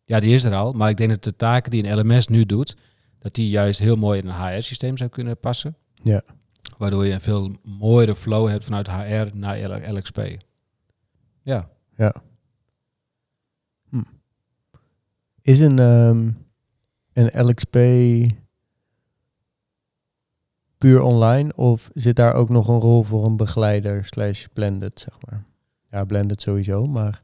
[0.05, 2.45] Ja, die is er al, maar ik denk dat de taken die een LMS nu
[2.45, 2.77] doet,
[3.19, 5.77] dat die juist heel mooi in een HR-systeem zou kunnen passen.
[6.03, 6.23] Ja.
[6.79, 10.37] Waardoor je een veel mooiere flow hebt vanuit HR naar LXP.
[11.43, 11.69] Ja.
[15.43, 16.31] Is een, ehm,
[17.13, 17.77] een LXP
[20.81, 25.15] puur online of zit daar ook nog een rol voor een begeleider slash blended, zeg
[25.29, 25.45] maar?
[25.91, 27.23] Ja, blended sowieso, maar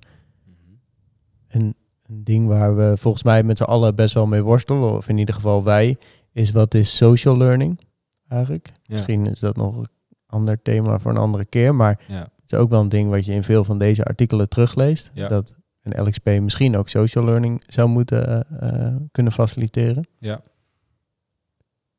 [1.48, 5.08] een, een ding waar we volgens mij met z'n allen best wel mee worstelen, of
[5.08, 5.98] in ieder geval wij,
[6.32, 7.80] is wat is social learning
[8.28, 8.72] eigenlijk?
[8.82, 8.94] Ja.
[8.94, 9.88] Misschien is dat nog een
[10.26, 12.20] ander thema voor een andere keer, maar Ja.
[12.20, 15.10] het is ook wel een ding wat je in veel van deze artikelen terugleest.
[15.14, 15.28] Ja.
[15.28, 20.06] Dat een LXP misschien ook social learning zou moeten eh, eh, kunnen faciliteren.
[20.18, 20.40] Ja.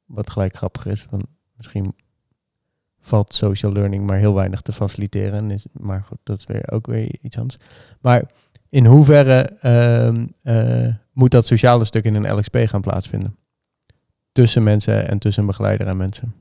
[0.06, 1.24] Wat gelijk grappig is, want
[1.58, 1.96] misschien
[3.02, 5.34] valt social learning maar heel weinig te faciliteren.
[5.34, 7.58] En Is, maar goed, dat is weer ook weer iets anders.
[8.02, 8.32] Maar
[8.70, 13.38] in hoeverre ehm, eh, moet dat sociale stuk in een LXP gaan plaatsvinden?
[14.32, 16.34] Tussen mensen en tussen begeleider en mensen.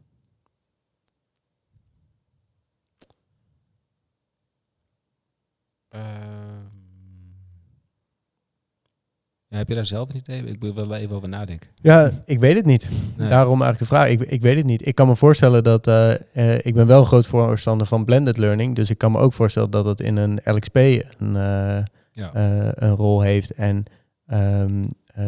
[9.49, 10.45] Ja, heb je daar zelf een idee?
[10.45, 11.71] Ik wil wel even over nadenken.
[11.75, 12.89] Ja, ik weet het niet.
[13.17, 13.29] Nee.
[13.29, 14.09] Daarom eigenlijk de vraag.
[14.09, 14.87] Ik, ik weet het niet.
[14.87, 15.87] Ik kan me voorstellen dat...
[15.87, 18.75] eh, eh, ik ben wel een groot voorstander van blended learning.
[18.75, 21.79] Dus ik kan me ook voorstellen dat het in een LXP een, eh,
[22.13, 22.31] ja.
[22.75, 23.51] een rol heeft.
[23.51, 23.85] En
[24.27, 25.25] ehm, eh,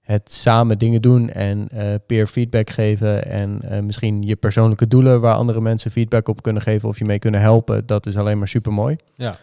[0.00, 1.68] het samen dingen doen en
[2.06, 3.30] peer feedback geven.
[3.30, 7.18] En misschien je persoonlijke doelen waar andere mensen feedback op kunnen geven of je mee
[7.18, 7.86] kunnen helpen.
[7.86, 8.96] Dat is alleen maar super mooi.
[9.14, 9.34] Ja.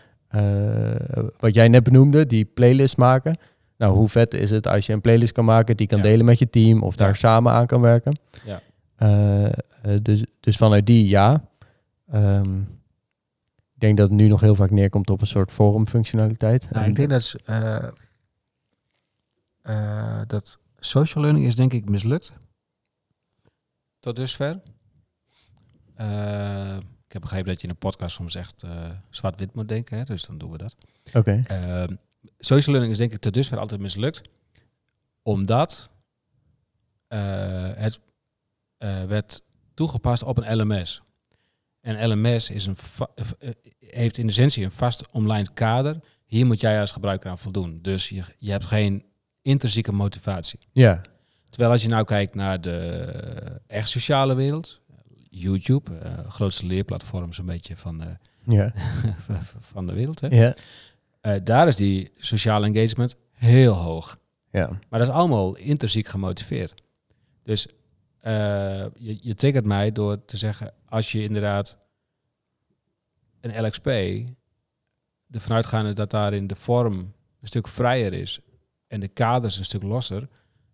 [1.39, 3.38] wat jij net benoemde, die playlist maken.
[3.77, 6.03] Nou, hoe vet is het als je een playlist kan maken, die kan Ja.
[6.03, 8.17] delen met je team of daar samen aan kan werken.
[8.45, 8.61] Ja.
[8.95, 9.53] Eh, eh,
[10.01, 11.49] dus, dus vanuit die ja.
[12.07, 12.59] Ehm,
[13.73, 16.69] ik denk dat het nu nog heel vaak neerkomt op een soort forumfunctionaliteit.
[16.71, 17.88] Nou, ik denk dat, eh,
[19.61, 22.34] eh, dat social learning is denk ik mislukt.
[23.99, 24.59] Tot dusver.
[25.95, 26.76] Eh,
[27.07, 30.03] ik heb begrepen dat je in een podcast soms echt eh, zwart-wit moet denken, hè,
[30.03, 30.76] dus dan doen we dat.
[31.13, 31.41] Oké.
[31.47, 31.95] Ehm,
[32.39, 34.21] social learning is denk ik tot dusver altijd mislukt.
[35.21, 35.89] Omdat
[37.07, 37.99] eh, het
[38.78, 41.01] eh, werd toegepast op een LMS.
[41.82, 42.78] En LMS is een
[43.39, 43.49] eh,
[43.80, 45.99] heeft in essentie een vast online kader.
[46.26, 47.80] Hier moet jij als gebruiker aan voldoen.
[47.82, 49.05] Dus je, je hebt geen
[49.41, 50.59] intrinsieke motivatie.
[50.71, 51.01] Ja.
[51.49, 54.82] Terwijl als je nou kijkt naar de echt sociale wereld,
[55.30, 55.91] YouTube,
[56.28, 58.15] grootste leerplatform zo'n beetje van, eh,
[58.47, 58.73] Ja.
[59.73, 60.21] van de wereld.
[60.21, 60.28] Hè?
[60.28, 60.55] Ja.
[61.26, 64.17] Eh, daar is die sociale engagement heel hoog.
[64.51, 64.67] Ja.
[64.67, 66.73] Maar dat is allemaal intrinsiek gemotiveerd.
[67.43, 67.67] Dus
[68.19, 68.34] eh,
[68.95, 71.78] je, je triggert mij door te zeggen, als je inderdaad
[73.41, 73.88] een LXP,
[75.32, 76.95] ervan uitgaande dat daarin de vorm
[77.41, 78.39] een stuk vrijer is
[78.88, 80.28] en de kaders een stuk losser,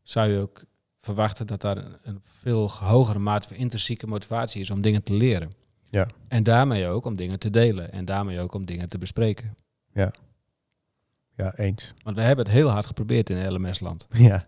[0.03, 0.63] zou je ook
[0.97, 5.13] verwachten dat daar een, een veel hogere mate van intrinsieke motivatie is om dingen te
[5.13, 5.51] leren.
[5.89, 6.07] Ja.
[6.27, 9.55] En daarmee ook om dingen te delen en daarmee ook om dingen te bespreken.
[9.93, 10.11] Ja,
[11.49, 11.93] eens.
[12.03, 14.07] Want we hebben het heel hard geprobeerd in LMS-land.
[14.13, 14.45] Ja.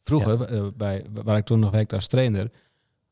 [0.00, 2.50] Vroeger, eh, bij, waar ik toen nog werkte als trainer,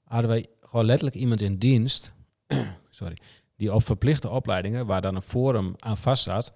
[0.04, 2.12] hadden wij gewoon letterlijk iemand in dienst,
[2.90, 3.16] sorry,
[3.56, 6.52] die op verplichte opleidingen, waar dan een forum aan vast zat,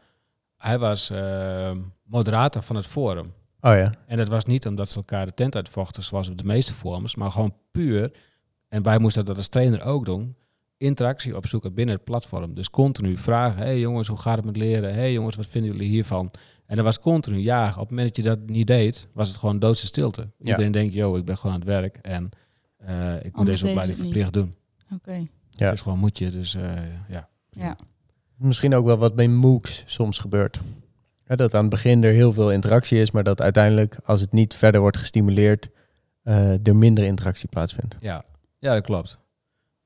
[0.57, 3.27] hij was eh, moderator van het forum.
[3.61, 3.95] Oh ja.
[4.07, 7.15] En dat was niet omdat ze elkaar de tent uitvochten, zoals op de meeste forums,
[7.15, 8.13] maar gewoon puur,
[8.69, 10.37] en wij moesten dat als trainer ook doen,
[10.77, 12.55] interactie opzoeken binnen het platform.
[12.55, 14.95] Dus continu vragen, hey jongens, hoe gaat het met leren?
[14.95, 16.31] hey jongens, wat vinden jullie hiervan?
[16.67, 17.69] En dat was continu ja.
[17.69, 20.31] Op het moment dat je dat niet deed, was het gewoon doodse stilte.
[20.39, 22.29] Iedereen denkt, yo, ik ben gewoon aan het werk en
[22.77, 24.55] eh, ik moet Anders deze opleiding verplicht doen.
[24.95, 25.27] Oké.
[25.51, 25.71] Ja.
[25.71, 26.73] Dus gewoon moet je, dus eh,
[27.09, 27.29] ja.
[27.51, 27.77] Ja.
[28.37, 30.61] Misschien ook wel wat bij MOOCs soms gebeurt.
[31.27, 34.33] Ja, dat aan het begin er heel veel interactie is, maar dat uiteindelijk, als het
[34.33, 35.69] niet verder wordt gestimuleerd,
[36.23, 37.97] eh, er minder interactie plaatsvindt.
[38.01, 38.25] Ja,
[38.59, 39.19] ja, dat klopt.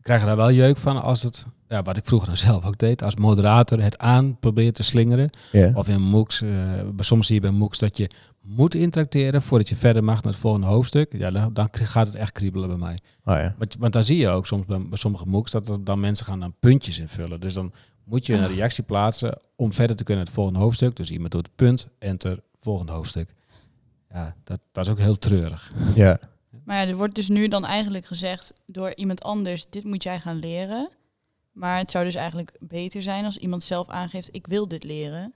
[0.03, 3.03] Krijg daar wel jeuk van als het, ja, wat ik vroeger dan zelf ook deed,
[3.03, 5.31] als moderator het aan probeert te slingeren.
[5.75, 6.51] Of in MOOCs, eh,
[6.99, 8.11] soms zie je bij MOOCs dat je
[8.43, 11.17] moet interacteren voordat je verder mag naar het volgende hoofdstuk.
[11.17, 12.99] Ja, dan, dan gaat het echt kriebelen bij mij.
[13.25, 13.55] Oh ja.
[13.59, 16.27] Want, want dan zie je ook soms bij, bij sommige MOOCs dat er dan mensen
[16.27, 17.41] gaan dan puntjes invullen.
[17.41, 17.73] Dus dan
[18.05, 20.97] moet je een reactie plaatsen om verder te kunnen naar het volgende hoofdstuk.
[20.97, 23.35] Dus iemand doet punt, enter, volgende hoofdstuk.
[24.13, 25.73] Ja, dat, dat is ook heel treurig.
[25.95, 26.19] Ja.
[26.65, 30.21] Maar ja, er wordt dus nu dan eigenlijk gezegd door iemand anders, dit moet jij
[30.21, 30.91] gaan leren.
[31.53, 35.35] Maar het zou dus eigenlijk beter zijn als iemand zelf aangeeft, ik wil dit leren.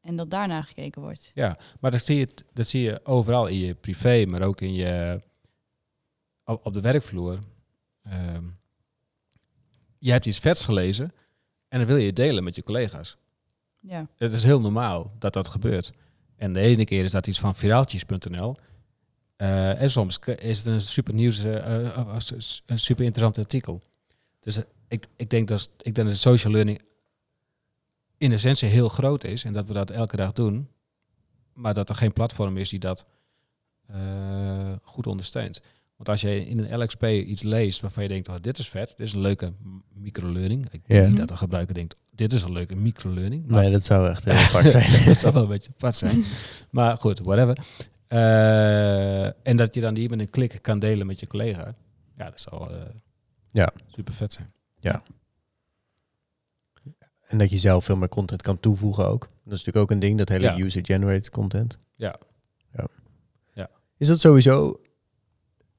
[0.00, 1.30] En dat daarna gekeken wordt.
[1.34, 4.74] Ja, maar dat zie, je, dat zie je overal in je privé, maar ook in
[4.74, 5.20] je,
[6.44, 7.38] op, op de werkvloer.
[8.02, 8.44] Ehm,
[9.98, 11.12] je hebt iets vets gelezen
[11.68, 13.16] en dan wil je het delen met je collega's.
[13.80, 14.06] Ja.
[14.16, 15.92] Het is heel normaal dat dat gebeurt.
[16.36, 18.56] En de ene keer is dat iets van viraaltjes.nl.
[19.40, 22.16] Eh, en soms is het een super nieuws, eh, eh,
[22.66, 23.82] een super interessant artikel.
[24.40, 26.80] Dus ik, ik, denk dat, ik denk dat social learning
[28.18, 30.68] in essentie heel groot is en dat we dat elke dag doen.
[31.52, 33.06] Maar dat er geen platform is die dat
[34.82, 35.60] goed ondersteunt.
[35.96, 38.88] Want als je in een LXP iets leest waarvan je denkt, oh, dit is vet,
[38.96, 39.52] dit is een leuke
[39.92, 40.64] microlearning.
[40.70, 41.08] Ik denk Ja.
[41.08, 43.46] niet dat de gebruiker denkt, dit is een leuke microlearning.
[43.46, 45.04] Maar Nee, dat zou echt heel apart zijn.
[45.04, 46.24] dat zou wel een beetje apart zijn.
[46.70, 47.58] Maar goed, whatever.
[48.10, 51.72] Eh, en dat je dan die met een klik kan delen met je collega.
[52.16, 52.80] Ja, dat zou eh,
[53.48, 53.70] Ja.
[53.86, 54.52] super vet zijn.
[57.26, 59.20] En dat je zelf veel meer content kan toevoegen ook.
[59.20, 60.58] Dat is natuurlijk ook een ding, dat hele Ja.
[60.58, 61.78] user-generated content.
[61.94, 62.18] Ja.
[62.72, 62.86] ja.
[63.54, 63.70] Ja.
[63.96, 64.80] Is dat sowieso,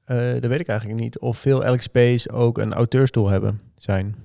[0.04, 4.16] eh, dat weet ik eigenlijk niet, of veel LXP's ook een auteurstoel hebben zijn?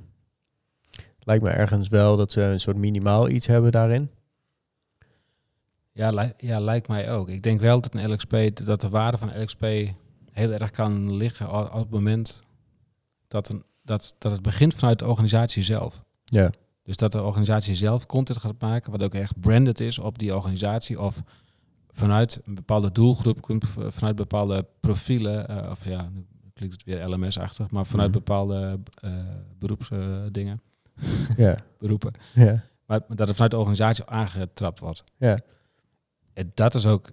[1.20, 4.10] Lijkt me ergens wel dat ze een soort minimaal iets hebben daarin.
[5.98, 7.30] Ja, li- ja, lijkt mij ook.
[7.30, 8.36] Ik denk wel dat een LXP,
[8.66, 9.62] dat de waarde van een LXP
[10.32, 12.41] heel erg kan liggen op het moment
[13.28, 16.04] dat, een, dat, dat het begint vanuit de organisatie zelf.
[16.26, 16.52] Ja.
[16.84, 20.36] Dus dat de organisatie zelf content gaat maken, wat ook echt branded is op die
[20.36, 21.02] organisatie.
[21.02, 21.24] Of
[21.91, 26.84] vanuit een bepaalde doelgroep, kunt v- vanuit bepaalde profielen, eh, of ja, nu klinkt het
[26.84, 28.18] weer LMS-achtig, maar vanuit Mhm.
[28.18, 29.12] bepaalde eh
[29.60, 30.62] beroepsdingen,
[31.38, 31.56] Ja.
[31.80, 32.14] beroepen.
[32.34, 32.64] Ja.
[32.86, 35.04] Maar dat het vanuit de organisatie aangetrapt wordt.
[35.18, 35.39] Ja.
[36.54, 37.10] Dat is ook,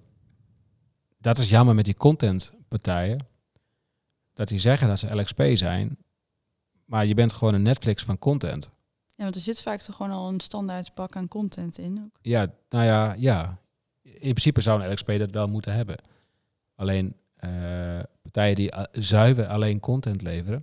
[1.18, 3.26] dat is jammer met die contentpartijen.
[4.32, 5.96] Dat die zeggen dat ze LXP zijn,
[6.84, 8.70] maar je bent gewoon een Netflix van content.
[9.16, 12.02] ja, want er zit vaak toch gewoon al een standaard pak aan content in.
[12.04, 12.18] Ook.
[12.22, 13.58] Ja, nou ja, ja.
[14.02, 15.96] In principe zou een LXP dat wel moeten hebben.
[16.74, 17.50] Alleen eh,
[18.22, 20.62] partijen die a- zuiver alleen content leveren,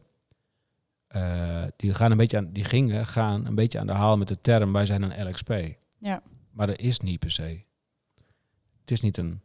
[1.07, 4.28] eh, die, gaan een beetje aan, die gingen gaan een beetje aan de haal met
[4.28, 5.53] de term wij zijn een LXP.
[5.97, 6.22] Ja.
[6.51, 7.62] Maar dat is niet per se.
[8.82, 9.41] Het is niet een,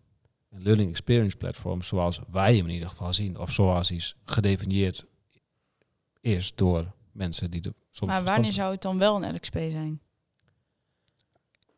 [0.51, 3.39] een learning experience platform zoals wij hem in ieder geval zien.
[3.39, 5.05] Of zoals hij is gedefinieerd
[6.20, 10.01] is door mensen die er soms maar wanneer zou het dan wel een LXP zijn?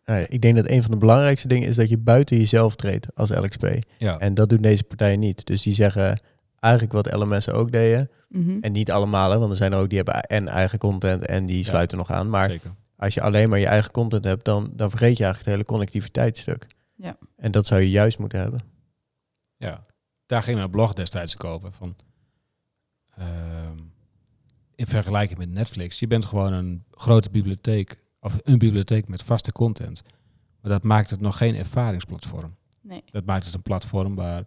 [0.05, 2.77] Nou ja, ik denk dat een van de belangrijkste dingen is dat je buiten jezelf
[2.77, 3.79] treedt als LXP.
[3.99, 5.47] Ja, En dat doen deze partijen niet.
[5.47, 6.21] Dus die zeggen
[6.61, 8.11] eigenlijk wat LMS'en ook deden.
[8.29, 8.59] Mhm.
[8.61, 11.47] En niet allemaal, hè, want er zijn er ook die hebben en eigen content en
[11.47, 11.65] die Ja.
[11.65, 12.31] sluiten nog aan.
[12.31, 12.75] Maar zeker.
[12.97, 15.65] als je alleen maar je eigen content hebt, dan, dan vergeet je eigenlijk het hele
[15.65, 16.67] connectiviteitsstuk.
[16.99, 17.19] Ja.
[17.37, 18.61] En dat zou je juist moeten hebben.
[19.57, 19.87] Ja,
[20.27, 21.73] daar ging mijn blog destijds kopen.
[21.73, 21.97] Van,
[23.11, 23.77] ehm,
[24.75, 25.99] in vergelijking met Netflix.
[25.99, 30.03] Je bent gewoon een grote bibliotheek, of een bibliotheek met vaste content.
[30.61, 32.57] Maar dat maakt het nog geen ervaringsplatform.
[32.81, 33.03] Nee.
[33.11, 34.45] Dat maakt het een platform waar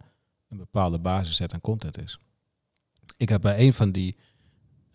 [0.48, 2.18] een bepaalde basisset aan content is.
[3.16, 4.16] Ik heb bij een van die,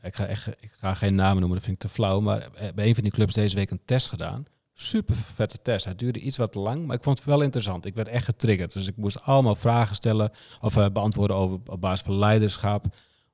[0.01, 2.87] ik ga, echt, ik ga geen namen noemen, dat vind ik te flauw, maar bij
[2.87, 4.45] een van die clubs deze week een test gedaan.
[4.79, 5.85] Super vette test.
[5.85, 7.85] Het duurde iets wat lang, maar ik vond het wel interessant.
[7.85, 8.73] Ik werd echt getriggerd.
[8.73, 12.85] Dus ik moest allemaal vragen stellen of uh, beantwoorden over, op basis van leiderschap,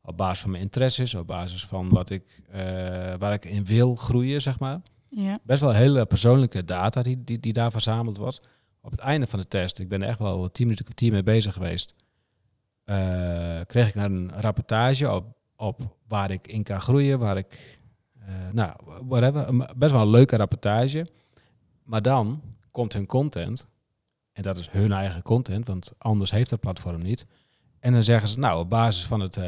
[0.01, 2.55] op basis van mijn interesses, op basis van wat ik, uh,
[3.19, 4.81] waar ik in wil groeien, zeg maar.
[5.09, 5.39] Ja.
[5.43, 8.41] Best wel hele persoonlijke data die, die, die daar verzameld wordt.
[8.81, 11.23] Op het einde van de test, ik ben er echt wel tien minuten kwartier mee
[11.23, 11.95] bezig geweest,
[12.85, 12.95] uh,
[13.65, 15.25] kreeg ik een rapportage op,
[15.55, 17.79] op waar ik in kan groeien, waar ik,
[18.51, 18.73] nou,
[19.07, 21.05] whatever, best wel een leuke rapportage.
[21.83, 23.67] Maar dan komt hun content,
[24.31, 27.25] en dat is hun eigen content, want anders heeft dat platform niet.
[27.79, 29.43] En dan zeggen ze, nou, op basis van het, uh,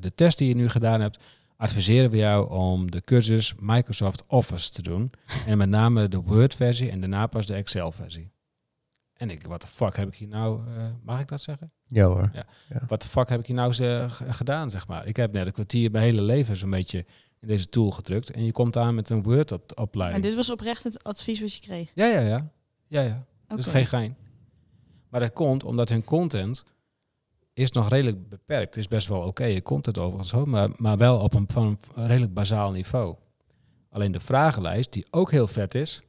[0.00, 1.24] de test die je nu gedaan hebt,
[1.56, 5.10] adviseren we jou om de cursus Microsoft Office te doen.
[5.46, 8.32] en met name de Word-versie en daarna pas de Excel-versie.
[9.12, 11.72] En ik, wat de fuck heb ik hier nou, uh, mag ik dat zeggen?
[11.84, 12.30] Ja hoor.
[12.32, 12.46] Ja.
[12.86, 15.06] Wat de fuck heb ik hier nou uh, gedaan, zeg maar?
[15.06, 17.06] Ik heb net een kwartier mijn hele leven zo'n beetje
[17.40, 18.30] in deze tool gedrukt.
[18.30, 20.22] En je komt aan met een Word-opleiding.
[20.22, 21.90] En dit was oprecht het advies wat je kreeg?
[21.94, 22.50] Ja, ja, ja.
[22.86, 23.26] Ja, ja.
[23.44, 23.56] Okay.
[23.56, 24.16] Dus geen gein.
[25.08, 26.64] Maar dat komt omdat hun content
[27.52, 28.66] is nog redelijk beperkt.
[28.66, 31.46] Het is best wel oké, okay, je content overigens hoor, maar, maar wel op een,
[31.48, 33.16] van een redelijk bazaal niveau.
[33.90, 36.02] Alleen de vragenlijst, die ook heel vet is,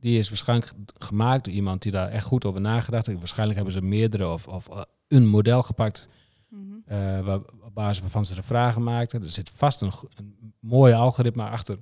[0.00, 3.18] die is waarschijnlijk gemaakt door iemand die daar echt goed over nagedacht heeft.
[3.18, 6.08] Waarschijnlijk hebben ze meerdere of, of uh, een model gepakt
[6.48, 6.94] Mhm.
[6.94, 9.22] uh, waar, op basis waarvan ze de vragen maakten.
[9.22, 11.78] Er zit vast een, een mooie algoritme achter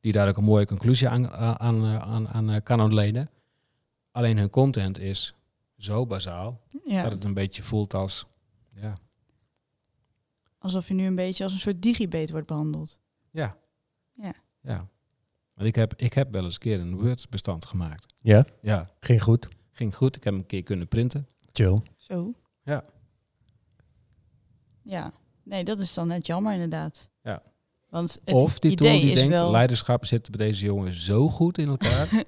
[0.00, 3.30] die daar ook een mooie conclusie aan, aan, aan, aan uh, kan ontlenen.
[4.10, 5.34] Alleen hun content is
[5.76, 7.02] zo bazaal Ja.
[7.02, 8.26] dat het een beetje voelt als...
[8.74, 8.96] Ja,
[10.58, 12.98] Alsof je nu een beetje als een soort digibate wordt behandeld.
[13.30, 13.56] ja.
[14.12, 14.32] Ja.
[14.60, 14.88] ja.
[15.54, 18.06] Want ik heb, ik heb wel eens een keer een Word-bestand gemaakt.
[18.20, 19.48] Ja, Ja, ging goed.
[19.72, 20.16] ging goed.
[20.16, 21.26] Ik heb hem een keer kunnen printen.
[21.52, 21.80] Chill.
[21.96, 22.34] Zo.
[22.62, 22.84] Ja.
[24.86, 25.12] Ja.
[25.44, 27.08] Nee, dat is dan net jammer inderdaad.
[27.22, 27.42] Ja.
[27.90, 30.94] Want het of die tool idee die is denkt, wel leiderschap zit bij deze jongen
[30.94, 32.08] zo goed in elkaar.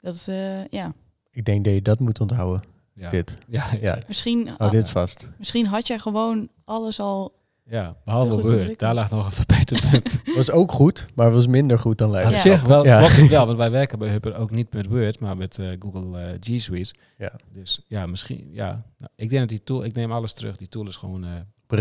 [0.00, 0.92] dat eh, ja.
[1.30, 2.62] Ik denk dat je dat moet onthouden.
[2.94, 3.10] ja.
[3.10, 3.38] Dit.
[3.48, 3.98] Ja, ja, Ja.
[4.08, 5.30] Misschien, Hou dit vast.
[5.38, 7.34] misschien had jij gewoon alles al.
[7.64, 7.96] ja.
[8.04, 8.74] Behalve.
[8.76, 10.20] Daar lag nog een verbeterpunt.
[10.36, 12.34] Was ook goed, maar was minder goed dan Op leider.
[12.34, 12.40] Ja.
[12.40, 13.28] zich wel, Ja.
[13.28, 16.36] wel, want wij werken bij Hupper ook niet met Word, maar met eh, Google eh,
[16.40, 16.94] G Suite.
[17.18, 17.32] Ja.
[17.52, 18.84] Dus ja, misschien, ja.
[18.98, 20.56] Nou, ik denk dat die tool, ik neem alles terug.
[20.56, 21.30] Die tool is gewoon eh,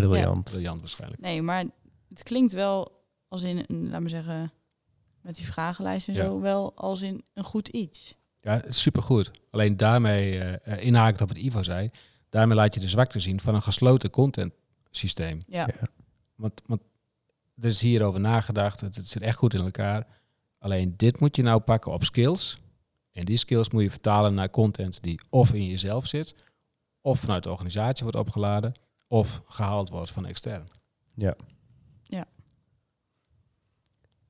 [0.02, 0.44] Briljant.
[0.44, 1.22] briljant waarschijnlijk.
[1.22, 1.64] Nee, maar
[2.10, 4.52] het klinkt wel als in, een, laat me zeggen,
[5.22, 6.24] met die vragenlijst en Ja.
[6.24, 8.16] zo, wel als in een goed iets.
[8.42, 9.32] Ja, supergoed.
[9.50, 11.90] Alleen daarmee, eh uh, inhakend op wat Ivo zei,
[12.30, 14.54] daarmee laat je de zwakte zien van een gesloten content
[14.92, 15.42] systeem.
[15.48, 15.68] Ja.
[15.80, 15.88] Ja.
[16.36, 16.82] Want, want
[17.60, 20.08] er is hierover nagedacht, het, het zit echt goed in elkaar.
[20.60, 22.58] Alleen dit moet je nou pakken op skills.
[23.12, 26.36] En die skills moet je vertalen naar content die of in jezelf zit,
[27.02, 28.74] of vanuit de organisatie wordt opgeladen,
[29.14, 30.64] of gehaald wordt van extern.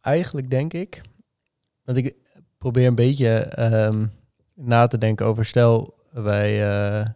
[0.01, 1.01] Eigenlijk denk ik,
[1.83, 2.15] want ik
[2.57, 4.05] probeer een beetje ehm,
[4.53, 7.07] na te denken over, stel wij, eh,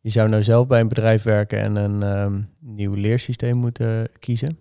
[0.00, 4.58] je zou nou zelf bij een bedrijf werken en een ehm, nieuw leersysteem moeten kiezen.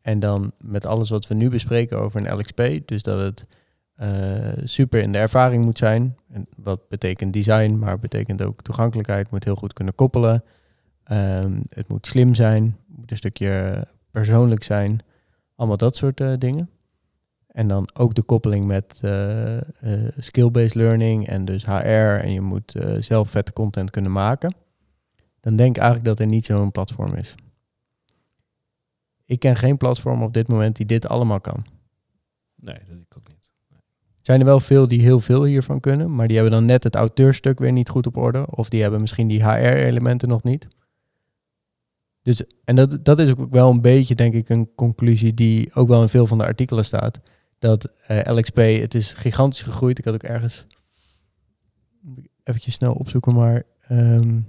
[0.00, 3.46] En dan met alles wat we nu bespreken over een LXP, dus dat het
[3.94, 6.16] eh, super in de ervaring moet zijn.
[6.28, 10.44] En wat betekent design, maar betekent ook toegankelijkheid, moet heel goed kunnen koppelen.
[11.10, 15.00] Ehm, het moet slim zijn, moet een stukje persoonlijk zijn.
[15.54, 16.70] Allemaal dat soort eh, dingen.
[17.46, 22.20] En dan ook de koppeling met eh, eh, skill-based learning en dus HR.
[22.22, 24.54] En je moet zelf vette content kunnen maken.
[25.40, 27.34] Dan denk ik eigenlijk dat er niet zo'n platform is.
[29.24, 31.64] Ik ken geen platform op dit moment die dit allemaal kan.
[32.54, 33.52] Nee, dat ik ook niet.
[33.68, 36.84] Er zijn er wel veel die heel veel hiervan kunnen, maar die hebben dan net
[36.84, 38.46] het auteurstuk weer niet goed op orde.
[38.56, 40.68] Of die hebben misschien die HR-elementen nog niet.
[42.22, 45.88] Dus, en dat, dat is ook wel een beetje, denk ik, een conclusie die ook
[45.88, 47.20] wel in veel van de artikelen staat.
[47.58, 49.98] Dat eh, LXP, het is gigantisch gegroeid.
[49.98, 50.66] Ik had ook ergens,
[52.44, 54.40] eventjes snel opzoeken, maar ehm,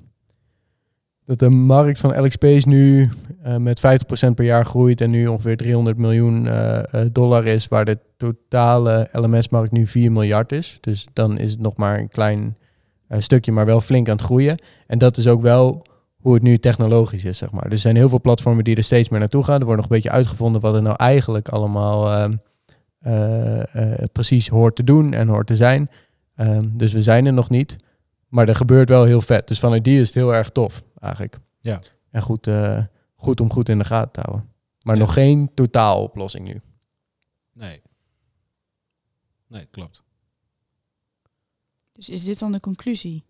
[1.25, 3.09] dat de markt van LXP is nu
[3.43, 3.79] eh, met
[4.27, 9.09] 50% per jaar groeit en nu ongeveer 300 miljoen eh, dollar is, waar de totale
[9.11, 10.77] LMS-markt nu 4 miljard is.
[10.81, 12.57] Dus dan is het nog maar een klein
[13.09, 14.57] stukje, maar wel flink aan het groeien.
[14.87, 15.85] En dat is ook wel
[16.21, 17.71] hoe het nu technologisch is, zeg maar.
[17.71, 19.59] Er zijn heel veel platformen die er steeds meer naartoe gaan.
[19.59, 22.37] Er wordt nog een beetje uitgevonden wat er nou eigenlijk allemaal ehm,
[22.99, 25.89] eh, eh, precies hoort te doen en hoort te zijn.
[26.35, 27.75] Ehm, dus we zijn er nog niet.
[28.27, 29.47] Maar er gebeurt wel heel vet.
[29.47, 31.39] Dus vanuit die is het heel erg tof, eigenlijk.
[31.59, 31.81] Ja.
[32.11, 32.83] En goed, eh,
[33.15, 34.49] goed om goed in de gaten te houden.
[34.81, 35.01] Maar Ja.
[35.01, 36.61] nog geen totaaloplossing nu.
[37.53, 37.81] Nee.
[39.47, 40.03] Nee, klopt.
[41.91, 43.23] Dus is dit dan de conclusie?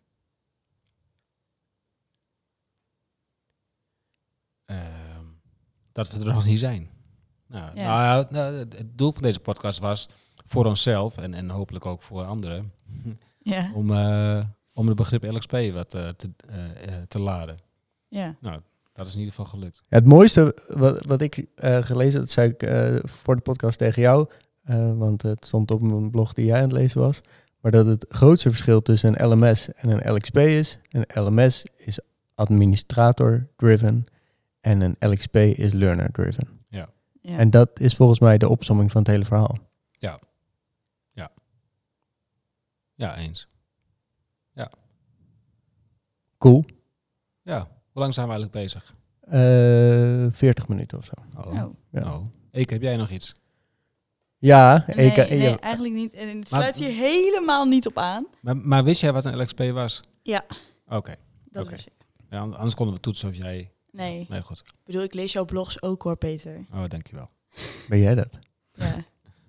[5.91, 6.89] Dat we er nog niet zijn.
[7.47, 7.83] Nou, Ja.
[8.13, 10.09] nou, nou, het doel van deze podcast was
[10.45, 12.71] voor onszelf en, en hopelijk ook voor anderen
[13.43, 13.71] Ja.
[13.75, 17.55] om, eh, om het begrip LXP wat eh, te, eh, te laden.
[18.07, 18.35] ja.
[18.41, 18.61] Nou,
[18.93, 19.81] dat is in ieder geval gelukt.
[19.89, 23.77] Het mooiste wat, wat ik eh, gelezen had, dat zei ik eh, voor de podcast
[23.77, 24.29] tegen jou,
[24.63, 27.21] eh, want het stond op een blog die jij aan het lezen was,
[27.59, 30.77] maar dat het grootste verschil tussen een LMS en een LXP is.
[30.89, 31.99] Een LMS is
[32.35, 34.05] administrator-driven
[34.61, 36.47] en een LXP is learner-driven.
[36.69, 36.89] ja.
[37.21, 39.57] En dat is volgens mij de opsomming van het hele verhaal.
[42.95, 43.47] Ja, eens.
[46.37, 46.65] Cool.
[47.41, 47.57] Ja,
[47.91, 48.93] hoe lang zijn we eigenlijk bezig?
[49.21, 51.11] Eh 40 minuten of zo.
[51.37, 51.69] Oh, Oh.
[51.91, 52.13] Ja.
[52.13, 52.25] oh.
[52.51, 53.33] Ik, heb jij nog iets?
[54.37, 56.13] Ja, Nee, ik, eh, nee, ja, eigenlijk niet.
[56.13, 58.27] En het sluit hier helemaal niet op aan.
[58.41, 60.01] Maar, maar wist jij wat een LXP was?
[60.21, 60.43] Ja.
[60.87, 61.71] Oké, Dat Oké.
[61.71, 61.93] wist ik.
[62.29, 63.71] ja, anders konden we toetsen of jij...
[63.91, 64.25] Nee.
[64.29, 64.59] Nee, goed.
[64.59, 66.65] Ik bedoel, ik lees jouw blogs ook hoor, Peter.
[66.73, 67.29] Oh, dankjewel.
[67.89, 68.39] ben jij dat?
[68.73, 68.95] Ja,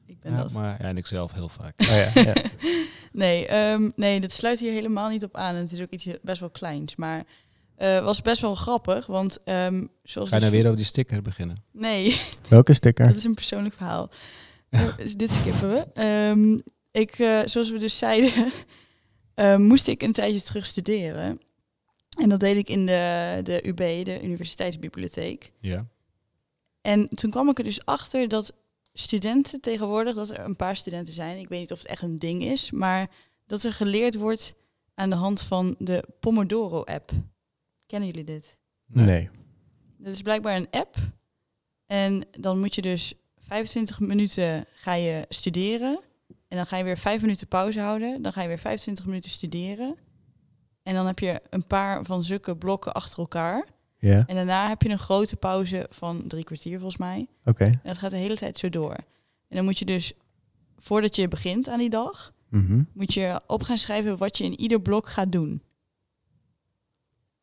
[0.07, 0.53] ik ben Ja, dat.
[0.53, 1.81] maar ja, en ik zelf heel vaak.
[1.81, 2.35] Oh ja, ja.
[3.13, 5.55] Nee, ehm, nee, dat sluit hier helemaal niet op aan.
[5.55, 6.97] En het is ook iets best wel kleins.
[6.97, 7.25] Maar
[7.77, 10.29] eh was best wel grappig, want ehm, zoals...
[10.29, 11.57] Ga je dus- nou weer over die sticker beginnen?
[11.73, 13.07] Nee, Welke sticker?
[13.07, 14.11] dat is een persoonlijk verhaal.
[14.73, 15.87] Eh, dit skippen we.
[15.95, 16.59] Ehm,
[16.91, 18.53] ik, eh, zoals we dus zeiden,
[19.35, 21.41] eh, moest ik een tijdje terug studeren.
[22.19, 25.53] En dat deed ik in de, de UB, de Universiteitsbibliotheek.
[25.61, 25.87] Ja.
[26.81, 28.53] En toen kwam ik er dus achter dat
[28.93, 32.19] studenten tegenwoordig, dat er een paar studenten zijn, ik weet niet of het echt een
[32.19, 33.11] ding is, maar
[33.47, 34.55] dat er geleerd wordt
[34.95, 37.11] aan de hand van de Pomodoro-app.
[37.87, 38.57] Kennen jullie dit?
[38.87, 39.31] Nee.
[39.99, 40.97] Dat is blijkbaar een app.
[41.87, 46.01] En dan moet je dus 25 minuten ga je studeren.
[46.49, 48.23] En dan ga je weer 5 minuten pauze houden.
[48.23, 49.97] Dan ga je weer 25 minuten studeren.
[50.83, 53.67] En dan heb je een paar van zulke blokken achter elkaar.
[53.99, 57.27] Ja, En daarna heb je een grote pauze van drie kwartier volgens mij.
[57.45, 57.65] oké.
[57.65, 58.93] En dat gaat de hele tijd zo door.
[59.49, 60.13] En dan moet je dus,
[60.79, 62.83] voordat je begint aan die dag, Mhm.
[62.95, 65.63] moet je op gaan schrijven wat je in ieder blok gaat doen.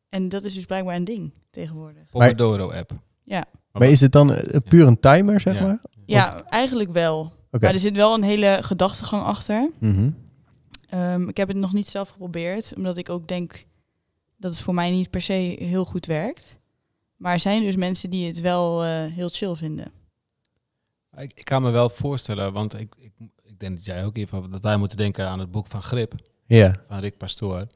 [0.08, 2.10] En dat is dus blijkbaar een ding tegenwoordig.
[2.10, 2.90] Pomodoro-app.
[3.24, 3.44] Ja.
[3.72, 5.62] Maar is het dan eh, puur een timer, zeg Ja.
[5.62, 5.80] maar?
[6.06, 7.18] Ja, eigenlijk wel.
[7.50, 7.64] Oké.
[7.64, 9.70] Maar er zit wel een hele gedachtegang achter.
[9.78, 10.10] Mhm.
[10.90, 13.66] Ehm, ik heb het nog niet zelf geprobeerd, omdat ik ook denk
[14.36, 16.58] dat het voor mij niet per se heel goed werkt.
[17.16, 19.92] Maar er zijn dus mensen die het wel eh, heel chill vinden.
[21.16, 23.12] Ik, ik kan me wel voorstellen, want ik, ik,
[23.42, 26.14] ik denk dat jij ook even dat wij moeten denken aan het boek van Grip
[26.46, 27.66] Ja, van Rick Pastoor.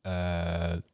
[0.00, 0.12] Eh,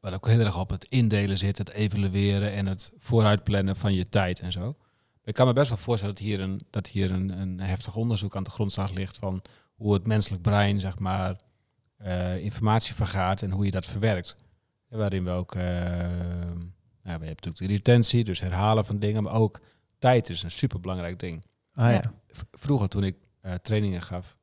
[0.00, 4.08] waar ook heel erg op het indelen zit, het evalueren en het vooruitplannen van je
[4.08, 4.76] tijd en zo.
[5.24, 8.36] Ik kan me best wel voorstellen dat hier een, dat hier een, een heftig onderzoek
[8.36, 9.42] aan de grondslag ligt van
[9.80, 11.40] hoe het menselijk brein, zeg maar,
[11.96, 14.36] eh, informatie vergaart en hoe je dat verwerkt.
[14.88, 19.22] En waarin we ook, eh, nou, we hebben natuurlijk de retentie, dus herhalen van dingen,
[19.22, 19.60] maar ook
[19.98, 22.14] tijd is een superbelangrijk ding ah ja.
[22.52, 24.36] Vroeger toen ik eh, trainingen gaf,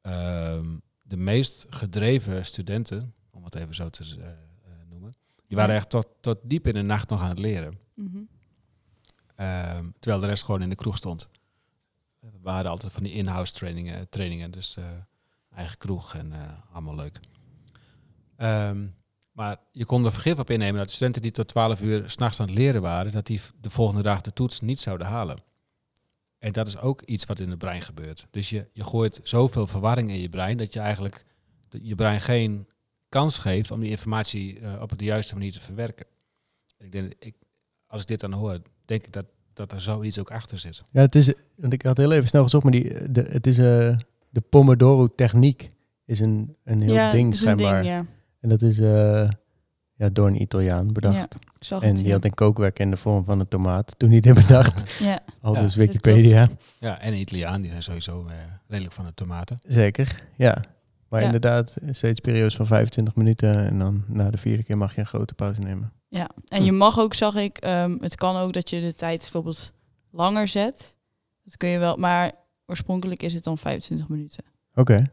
[0.00, 4.36] ehm, de meest gedreven studenten, om het even zo te eh, eh,
[4.88, 5.14] noemen,
[5.46, 7.78] die waren echt tot, tot diep in de nacht nog aan het leren.
[7.94, 8.18] Mhm.
[9.34, 11.28] Ehm, terwijl de rest gewoon in de kroeg stond.
[12.42, 14.84] We hadden altijd van die in-house trainingen, trainingen dus eh,
[15.54, 17.20] eigen kroeg en eh, allemaal leuk.
[18.36, 18.86] Ehm,
[19.32, 22.40] maar je kon er vergif op innemen dat de studenten die tot 12 uur s'nachts
[22.40, 25.38] aan het leren waren, dat die de volgende dag de toets niet zouden halen.
[26.38, 28.26] En dat is ook iets wat in het brein gebeurt.
[28.30, 31.24] Dus je, je gooit zoveel verwarring in je brein dat je eigenlijk
[31.68, 32.68] je brein geen
[33.08, 36.06] kans geeft om die informatie eh, op de juiste manier te verwerken.
[36.78, 37.36] Ik denk, ik,
[37.86, 40.84] als ik dit dan hoor, denk ik dat, dat er zoiets ook achter zit.
[40.90, 43.58] Ja, het is, want ik had heel even snel gezocht, maar die, de, het is
[43.58, 43.96] eh,
[44.30, 45.70] de Pomodoro-techniek
[46.04, 47.82] is een, een heel ja, ding schijnbaar.
[47.82, 48.04] ding, ja.
[48.40, 49.28] En dat is eh,
[49.94, 51.14] ja, door een Italiaan bedacht.
[51.16, 51.24] Ja,
[51.54, 54.20] ik zag en die had een kookwerk in de vorm van een tomaat toen hij
[54.20, 54.90] dit bedacht.
[55.00, 56.48] Ja, Al dus Wikipedia.
[56.78, 58.34] Ja, en een Italiaan, die zijn sowieso eh,
[58.68, 59.56] redelijk van de tomaten.
[59.66, 60.62] Zeker, ja.
[61.08, 61.26] Maar Ja.
[61.26, 65.06] inderdaad, steeds periodes van 25 minuten en dan na de vierde keer mag je een
[65.06, 65.92] grote pauze nemen.
[66.18, 66.30] Ja.
[66.48, 69.72] En je mag ook, zag ik, ehm, het kan ook dat je de tijd bijvoorbeeld
[70.10, 70.96] langer zet.
[71.44, 72.32] Dat kun je wel, maar
[72.66, 74.44] oorspronkelijk is het dan 25 minuten.
[74.74, 75.04] Oké.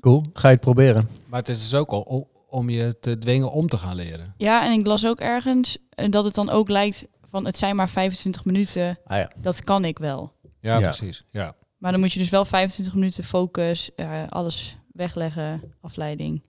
[0.00, 0.24] Cool.
[0.32, 1.08] Ga je het proberen?
[1.26, 4.34] Maar het is dus ook al om je te dwingen om te gaan leren.
[4.36, 7.76] Ja, en ik las ook ergens eh, dat het dan ook lijkt van het zijn
[7.76, 9.30] maar 25 minuten, Ah ja.
[9.36, 10.32] dat kan ik wel.
[10.60, 10.88] Ja, Ja.
[10.88, 11.24] precies.
[11.28, 11.54] Ja.
[11.76, 16.42] Maar dan moet je dus wel 25 minuten focus, eh, alles wegleggen, afleiding.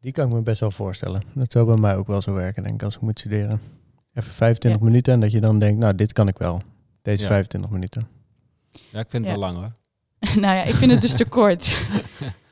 [0.00, 1.22] Die kan ik me best wel voorstellen.
[1.34, 3.60] Dat zou bij mij ook wel zo werken, denk ik, als ik moet studeren.
[4.14, 6.62] even 25 minuten en dat je dan denkt, nou, dit kan ik wel.
[7.02, 7.28] Deze Ja.
[7.28, 8.08] 25 minuten.
[8.90, 9.40] Ja, ik vind het Ja.
[9.40, 9.72] wel lang hoor.
[10.42, 11.78] nou ja, ik vind het dus te kort.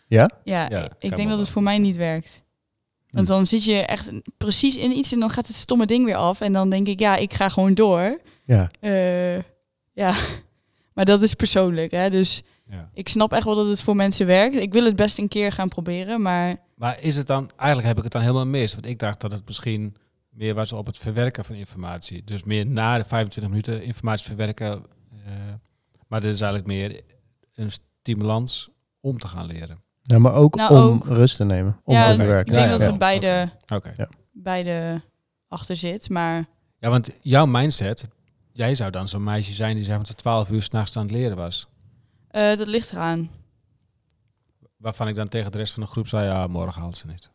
[0.07, 0.31] Ja?
[0.45, 2.43] Ja, Ja, ik denk wel dat het voor mij niet werkt.
[3.11, 3.35] Want Hm.
[3.35, 6.41] dan zit je echt precies in iets en dan gaat het stomme ding weer af.
[6.41, 8.21] En dan denk ik, ja, ik ga gewoon door.
[8.45, 8.71] Ja.
[8.81, 9.37] Eh,
[9.93, 10.15] ja,
[10.95, 11.91] maar dat is persoonlijk.
[11.91, 12.11] Hè?
[12.11, 12.91] Dus Ja.
[12.95, 14.55] ik snap echt wel dat het voor mensen werkt.
[14.55, 17.97] Ik wil het best een keer gaan proberen, maar Maar is het dan, eigenlijk heb
[17.97, 18.73] ik het dan helemaal mis.
[18.75, 19.97] Want ik dacht dat het misschien
[20.31, 22.25] meer was op het verwerken van informatie.
[22.25, 24.85] Dus meer na de 25 minuten informatie verwerken.
[25.25, 25.33] eh,
[26.09, 27.01] maar dit is eigenlijk meer
[27.55, 28.71] een stimulans
[29.01, 29.79] om te gaan leren.
[30.03, 31.81] Nou, maar ook Nou, om ook- rust te nemen.
[31.85, 32.53] Om ja, te ik werken.
[32.55, 32.99] denk Ja, dat ja, er ja.
[32.99, 33.95] beide, Oké.
[33.97, 34.09] Ja.
[34.33, 35.01] beide
[35.49, 36.09] achter zit.
[36.11, 36.45] Maar
[36.79, 38.09] Ja, want jouw mindset,
[38.53, 41.13] jij zou dan zo'n meisje zijn die zeg maar tot 12 uur s'nachts aan het
[41.13, 41.67] leren was.
[42.29, 43.31] eh, dat ligt eraan.
[44.87, 47.31] Waarvan ik dan tegen de rest van de groep zei, ja, morgen haalt ze niet.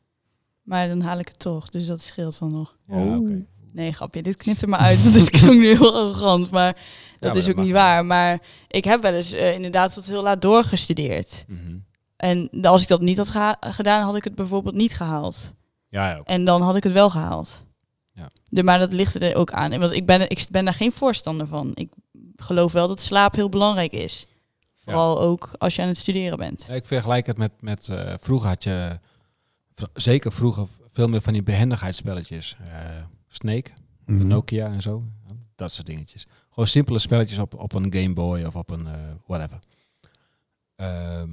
[0.61, 2.77] Maar dan haal ik het toch, dus dat scheelt dan nog.
[2.87, 3.17] Ja, Oh.
[3.17, 3.45] oké.
[3.73, 6.49] Nee, grapje, dit knipt er maar uit, want dit klonk nu heel arrogant.
[6.49, 7.81] Maar dat maar is dat ook niet wel.
[7.81, 8.05] waar.
[8.05, 11.45] Maar ik heb wel eens eh, inderdaad tot heel laat doorgestudeerd.
[11.47, 11.77] Mhm.
[12.17, 15.53] En als ik dat niet had geha- gedaan, had ik het bijvoorbeeld niet gehaald.
[15.89, 16.21] Ja.
[16.23, 17.65] En dan had ik het wel gehaald.
[18.13, 18.29] Ja.
[18.49, 19.79] De, maar dat ligt er ook aan.
[19.79, 21.71] Want ik ben, ik ben daar geen voorstander van.
[21.73, 21.89] Ik
[22.35, 24.25] geloof wel dat slaap heel belangrijk is.
[24.83, 26.65] Vooral ook als je aan het studeren bent.
[26.67, 28.99] Ja, Ik vergelijk het met, met eh, vroeger had je,
[29.93, 32.57] zeker vroeger, veel meer van die behendigheidsspelletjes.
[32.71, 33.71] Eh, Snake,
[34.05, 34.27] de Mhm.
[34.27, 35.03] Nokia en zo.
[35.55, 36.27] Dat soort dingetjes.
[36.49, 38.93] Gewoon simpele spelletjes op, op een Game Boy of op een eh,
[39.27, 39.59] whatever.
[40.75, 41.29] Ehm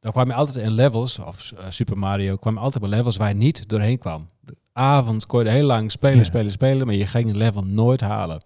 [0.00, 3.28] dan kwam je altijd in levels, of Super Mario, kwam je altijd bij levels waar
[3.28, 4.26] je niet doorheen kwam.
[4.40, 6.24] De avond kon je heel lang spelen, Ja.
[6.24, 8.44] spelen, spelen, maar je ging een level nooit halen.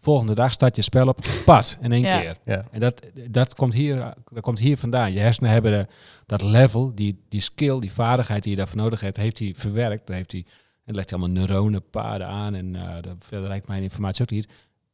[0.00, 2.20] De volgende dag start je spel op, pas, in één Ja.
[2.20, 2.36] keer.
[2.44, 2.64] Ja.
[2.70, 5.12] En dat, dat, komt hier, dat komt hier vandaan.
[5.12, 5.86] Je hersenen hebben de,
[6.26, 10.06] dat level, die, die skill, die vaardigheid die je daarvoor nodig hebt, heeft hij verwerkt.
[10.06, 10.44] Daar heeft hij,
[10.84, 14.48] en legt hij allemaal neuronenpaden aan en uh, verder rijkt mijn informatie ook niet.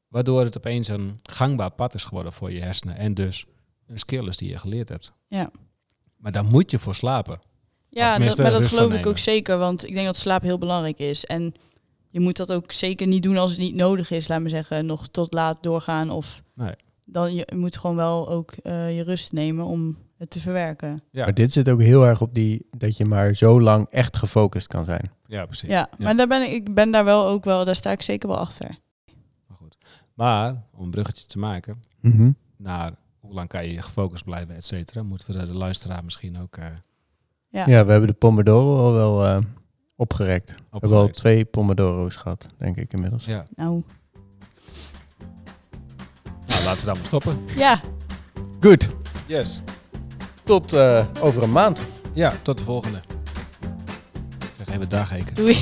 [0.09, 2.97] Waardoor het opeens een gangbaar pad is geworden voor je hersenen.
[2.97, 3.47] En dus
[3.87, 5.13] een skill is die je geleerd hebt.
[5.29, 5.51] Ja.
[6.17, 7.41] Maar daar moet je voor slapen.
[7.89, 9.59] Ja, dat, maar dat geloof ik ook zeker.
[9.59, 11.25] Want ik denk dat slaap heel belangrijk is.
[11.25, 11.55] En
[12.17, 14.29] je moet dat ook zeker niet doen als het niet nodig is.
[14.29, 16.11] Laat me zeggen, nog tot laat doorgaan.
[16.11, 16.75] Of Nee.
[17.05, 21.03] dan je moet gewoon wel ook eh, je rust nemen om het te verwerken.
[21.11, 24.17] Ja, Maar dit zit ook heel erg op die dat je maar zo lang echt
[24.17, 25.11] gefocust kan zijn.
[25.27, 25.69] ja precies.
[25.69, 28.29] Ja, maar daar ben ik, ik ben daar wel ook wel, daar sta ik zeker
[28.29, 28.79] wel achter.
[29.49, 29.77] Maar, goed.
[30.15, 32.31] maar om een bruggetje te maken Mhm.
[32.57, 36.39] naar hoe lang kan je gefocust blijven, et cetera, moeten we de, de luisteraar misschien
[36.41, 36.65] ook eh
[37.49, 37.67] Ja.
[37.67, 39.39] Ja, we hebben de Pomodoro al wel eh,
[39.97, 40.51] opgerekt.
[40.51, 43.25] We hebben al twee Pomodoro's gehad, denk ik inmiddels.
[43.25, 43.83] Ja, Nou,
[46.47, 47.39] nou, laten we dan maar stoppen.
[47.57, 47.81] ja,
[48.61, 48.89] Goed,
[49.27, 49.61] Yes.
[50.45, 51.83] tot eh, over een maand.
[52.13, 53.01] Ja, tot de volgende.
[54.57, 55.35] Zeg even dag, Heken.
[55.35, 55.57] doei.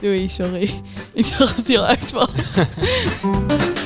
[0.00, 0.82] Doei, sorry.
[1.12, 2.54] Ik dacht dat het heel uit was.